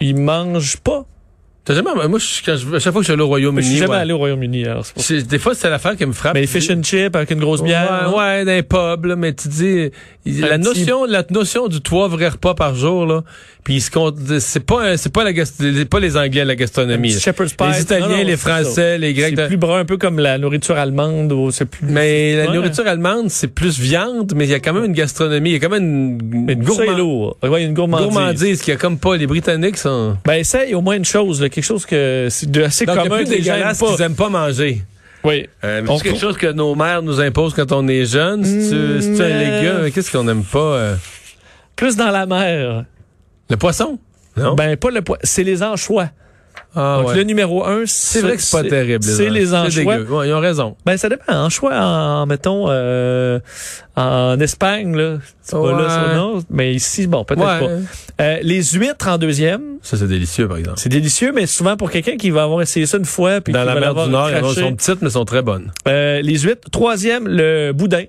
Ils 0.00 0.16
mangent 0.16 0.76
pas. 0.78 1.04
T'as 1.64 1.74
jamais, 1.74 1.90
moi, 2.08 2.18
je- 2.18 2.42
quand 2.46 2.56
je- 2.56 2.76
à 2.76 2.78
chaque 2.78 2.92
fois 2.94 3.00
que 3.02 3.06
je 3.06 3.08
suis 3.08 3.12
allé 3.12 3.20
au 3.22 3.26
Je 3.26 3.28
Royaume-Uni, 3.28 3.66
suis 3.68 3.76
jamais 3.76 3.90
ouais. 3.90 3.96
allé 3.98 4.12
au 4.14 4.18
Royaume-Uni. 4.18 4.64
alors 4.64 4.84
des 5.28 5.38
fois, 5.38 5.54
c'est 5.54 5.68
l'affaire 5.68 5.96
qui 5.96 6.06
me 6.06 6.12
frappe. 6.14 6.32
Mais 6.32 6.40
les 6.40 6.46
fish 6.46 6.70
and 6.70 6.82
chips 6.82 7.14
avec 7.14 7.30
une 7.30 7.40
grosse 7.40 7.62
bière. 7.62 8.10
Ouais, 8.14 8.18
ouais, 8.18 8.44
dans 8.46 8.52
les 8.52 8.62
pubs, 8.62 9.04
là, 9.04 9.16
mais 9.16 9.34
tu 9.34 9.48
dis, 9.48 9.90
la 10.24 10.56
petit- 10.58 10.64
notion, 10.64 11.04
la 11.04 11.24
notion 11.30 11.68
du 11.68 11.82
trois 11.82 12.08
vrais 12.08 12.28
repas 12.28 12.54
par 12.54 12.74
jour, 12.74 13.04
là, 13.04 13.22
puis 13.64 13.82
c'est 13.82 13.92
pas, 14.64 14.96
c'est 14.96 15.12
pas 15.12 15.24
la, 15.30 15.32
pas 15.90 16.00
les 16.00 16.16
Anglais 16.16 16.46
la 16.46 16.54
gastronomie. 16.56 17.10
Shepherd's 17.12 17.52
pie. 17.52 17.64
Les 17.70 17.82
Italiens, 17.82 18.08
Non, 18.08 18.16
non, 18.16 18.24
les 18.24 18.36
Français, 18.38 18.96
les 18.96 19.12
Grecs. 19.12 19.34
C'est 19.36 19.48
plus 19.48 19.56
brun, 19.58 19.80
un 19.80 19.84
peu 19.84 19.98
comme 19.98 20.18
la 20.20 20.38
nourriture 20.38 20.76
allemande. 20.78 21.30
Ou 21.32 21.50
c'est 21.50 21.66
plus. 21.66 21.86
Mais 21.86 22.34
la 22.34 22.46
Ouais. 22.50 22.56
nourriture 22.56 22.86
allemande, 22.86 23.28
c'est 23.28 23.48
plus 23.48 23.78
viande, 23.78 24.32
mais 24.34 24.44
il 24.46 24.50
y 24.50 24.54
a 24.54 24.60
quand 24.60 24.72
même 24.72 24.84
une 24.86 24.92
gastronomie, 24.94 25.50
il 25.50 25.52
y 25.52 25.56
a 25.56 25.58
quand 25.58 25.68
même 25.68 25.82
une, 26.22 26.44
Mais 26.46 26.54
une 26.54 26.64
gourmand- 26.64 26.96
lourd. 26.96 27.36
Ouais, 27.42 27.50
il 27.60 27.62
y 27.62 27.64
a 27.66 27.68
une 27.68 27.74
gourmandise. 27.74 28.06
gourmandise 28.06 28.62
qu'il 28.62 28.72
y 28.72 28.76
a 28.76 28.80
comme 28.80 28.96
pas. 28.98 29.18
Les 29.18 29.26
Britanniques 29.26 29.76
sont... 29.76 30.16
Ben, 30.24 30.34
essaye 30.36 30.74
au 30.74 30.80
moins 30.80 30.96
une 30.96 31.04
chose, 31.04 31.42
là, 31.42 31.50
quelque 31.58 31.66
chose 31.66 31.86
que 31.86 32.28
c'est 32.30 32.50
de 32.50 32.62
assez 32.62 32.86
Donc, 32.86 32.96
commun 32.96 33.16
plus 33.16 33.24
que 33.24 33.30
les 33.30 33.42
gens 33.42 33.52
aiment 33.52 33.58
dégueulasse 33.58 33.78
pas. 33.80 33.94
qu'ils 33.96 34.02
aiment 34.04 34.14
pas 34.14 34.28
manger. 34.28 34.82
Oui. 35.24 35.48
Euh, 35.64 35.82
c'est 35.96 36.02
quelque 36.04 36.20
chose 36.20 36.36
que 36.36 36.52
nos 36.52 36.74
mères 36.76 37.02
nous 37.02 37.20
imposent 37.20 37.54
quand 37.54 37.72
on 37.72 37.88
est 37.88 38.04
jeune. 38.04 38.44
Si 38.44 38.70
tu, 38.70 39.02
si 39.02 39.14
tu 39.14 39.22
un 39.22 39.24
euh, 39.26 39.78
légume, 39.82 39.90
qu'est-ce 39.92 40.12
qu'on 40.12 40.28
aime 40.28 40.44
pas? 40.44 40.58
euh? 40.58 40.96
Plus 41.74 41.96
dans 41.96 42.10
la 42.10 42.26
mer. 42.26 42.84
Le 43.50 43.56
poisson? 43.56 43.98
Non? 44.36 44.54
Ben, 44.54 44.76
pas 44.76 44.90
le 44.90 45.02
poids. 45.02 45.18
C'est 45.24 45.42
les 45.42 45.62
anchois. 45.62 46.10
Ah, 46.74 46.98
Donc, 46.98 47.08
ouais. 47.08 47.16
le 47.16 47.22
numéro 47.24 47.64
un, 47.64 47.82
C'est 47.86 48.20
vrai 48.20 48.36
que 48.36 48.42
c'est 48.42 48.62
pas 48.62 48.68
terrible. 48.68 49.02
C'est 49.02 49.30
les 49.30 49.54
anchois. 49.54 49.98
Ouais, 49.98 50.28
ils 50.28 50.32
ont 50.32 50.40
raison. 50.40 50.76
Ben, 50.84 50.96
ça 50.96 51.08
dépend. 51.08 51.32
Anchois, 51.32 51.74
en, 51.74 52.26
mettons, 52.26 52.66
euh, 52.68 53.40
en 53.96 54.38
Espagne, 54.38 54.94
là. 54.94 55.18
C'est 55.42 55.56
pas 55.56 55.72
là, 55.72 55.88
ça, 55.88 56.14
non. 56.14 56.42
Mais 56.50 56.74
ici, 56.74 57.06
bon, 57.06 57.24
peut-être 57.24 57.40
pas. 57.40 57.60
Euh, 58.20 58.38
les 58.42 58.62
huîtres 58.62 59.08
en 59.08 59.16
deuxième. 59.16 59.78
Ça, 59.82 59.96
c'est 59.96 60.08
délicieux, 60.08 60.46
par 60.46 60.58
exemple. 60.58 60.78
C'est 60.78 60.88
délicieux, 60.88 61.32
mais 61.34 61.46
souvent 61.46 61.76
pour 61.76 61.90
quelqu'un 61.90 62.16
qui 62.16 62.30
va 62.30 62.42
avoir 62.42 62.60
essayé 62.60 62.84
ça 62.86 62.98
une 62.98 63.04
fois. 63.04 63.40
Puis 63.40 63.52
Dans 63.52 63.64
la 63.64 63.74
mer 63.74 63.94
du 63.94 64.10
Nord, 64.10 64.28
elles 64.28 64.44
sont 64.44 64.74
petites, 64.74 65.00
mais 65.02 65.10
sont 65.10 65.24
très 65.24 65.42
bonnes. 65.42 65.72
Euh, 65.86 66.20
les 66.20 66.38
huîtres. 66.40 66.68
Troisième, 66.70 67.26
le 67.26 67.72
boudin. 67.72 68.04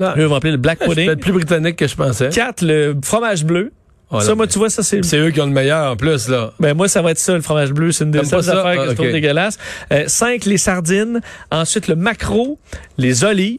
Ah, 0.00 0.14
Eux 0.18 0.24
vont 0.24 0.36
appeler 0.36 0.52
le 0.52 0.58
black 0.58 0.78
c'est 0.80 0.88
pudding. 0.88 1.06
peut-être 1.06 1.20
plus 1.20 1.32
britannique 1.32 1.76
que 1.76 1.86
je 1.86 1.94
pensais. 1.94 2.28
Quatre, 2.30 2.64
le 2.64 2.96
fromage 3.02 3.44
bleu. 3.44 3.72
Oh, 4.16 4.20
ça, 4.20 4.34
moi, 4.34 4.46
tu 4.46 4.58
vois, 4.58 4.70
ça, 4.70 4.82
c'est 4.82 5.04
C'est 5.04 5.18
eux 5.18 5.30
qui 5.30 5.40
ont 5.40 5.46
le 5.46 5.52
meilleur, 5.52 5.92
en 5.92 5.96
plus, 5.96 6.28
là. 6.28 6.52
Ben 6.60 6.74
moi, 6.74 6.88
ça 6.88 7.02
va 7.02 7.10
être 7.10 7.18
ça, 7.18 7.34
le 7.34 7.40
fromage 7.42 7.72
bleu. 7.72 7.92
C'est 7.92 8.04
une 8.04 8.10
des 8.10 8.24
seules 8.24 8.48
affaires 8.50 8.64
Ah, 8.66 8.76
que 8.84 8.90
je 8.90 8.94
trouve 8.94 9.06
ok. 9.06 9.12
dégueulasse. 9.12 9.58
Euh, 9.92 10.04
cinq, 10.06 10.44
les 10.44 10.58
sardines. 10.58 11.20
Ensuite, 11.50 11.88
le 11.88 11.96
maquereau, 11.96 12.58
les 12.98 13.24
olives. 13.24 13.58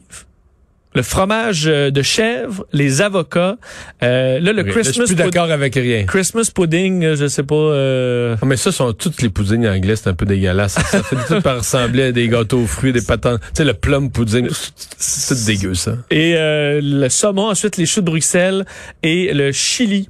le 0.94 1.02
fromage 1.02 1.64
euh, 1.66 1.90
de 1.90 2.00
chèvre, 2.00 2.64
les 2.72 3.02
avocats. 3.02 3.58
Euh, 4.02 4.40
là, 4.40 4.52
le 4.54 4.62
Ok, 4.62 4.66
là, 4.68 4.72
Christmas 4.72 5.02
je 5.02 5.06
suis 5.08 5.14
plus 5.14 5.24
d'accord 5.24 5.50
avec 5.50 5.74
rien. 5.74 6.06
Christmas 6.06 6.48
pudding, 6.54 7.04
euh, 7.04 7.16
je 7.16 7.26
sais 7.28 7.42
pas. 7.42 7.54
euh, 7.54 8.34
Ah, 8.40 8.46
mais 8.46 8.56
ça 8.56 8.72
sont 8.72 8.94
toutes 8.94 9.20
les 9.20 9.28
puddings 9.28 9.66
anglais, 9.66 9.94
c'est 9.96 10.08
un 10.08 10.14
peu 10.14 10.24
dégueulasse. 10.24 10.72
Ça 10.90 11.02
fait 11.02 11.16
tout 11.28 11.42
par 11.42 11.58
ressembler 11.58 12.04
à 12.04 12.12
des 12.12 12.28
gâteaux 12.28 12.60
aux 12.60 12.66
fruits, 12.66 12.94
des 12.94 13.02
patates. 13.02 13.42
Tu 13.42 13.46
sais, 13.58 13.64
le 13.64 13.74
plum 13.74 14.10
pudding, 14.10 14.48
c'est 14.96 15.44
dégueu, 15.44 15.74
ça. 15.74 15.96
et 16.10 16.32
euh, 16.36 16.80
le 16.82 17.10
saumon, 17.10 17.50
ensuite 17.50 17.76
les 17.76 17.84
choux 17.84 18.00
de 18.00 18.06
Bruxelles 18.06 18.64
et 19.02 19.34
le 19.34 19.52
chili 19.52 20.08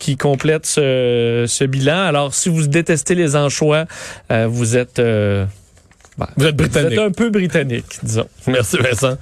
qui 0.00 0.16
complète 0.16 0.66
ce, 0.66 1.44
ce 1.46 1.62
bilan. 1.62 2.00
Alors, 2.02 2.34
si 2.34 2.48
vous 2.48 2.66
détestez 2.66 3.14
les 3.14 3.36
anchois, 3.36 3.84
euh, 4.32 4.48
vous 4.50 4.76
êtes, 4.76 4.98
euh, 4.98 5.44
ben, 6.18 6.26
Vous 6.36 6.46
êtes 6.46 6.58
vous 6.60 6.64
êtes 6.66 6.72
britannique. 6.72 6.98
un 6.98 7.10
peu 7.12 7.30
britannique, 7.30 7.98
disons. 8.02 8.26
Merci, 8.48 8.78
Vincent. 8.78 9.16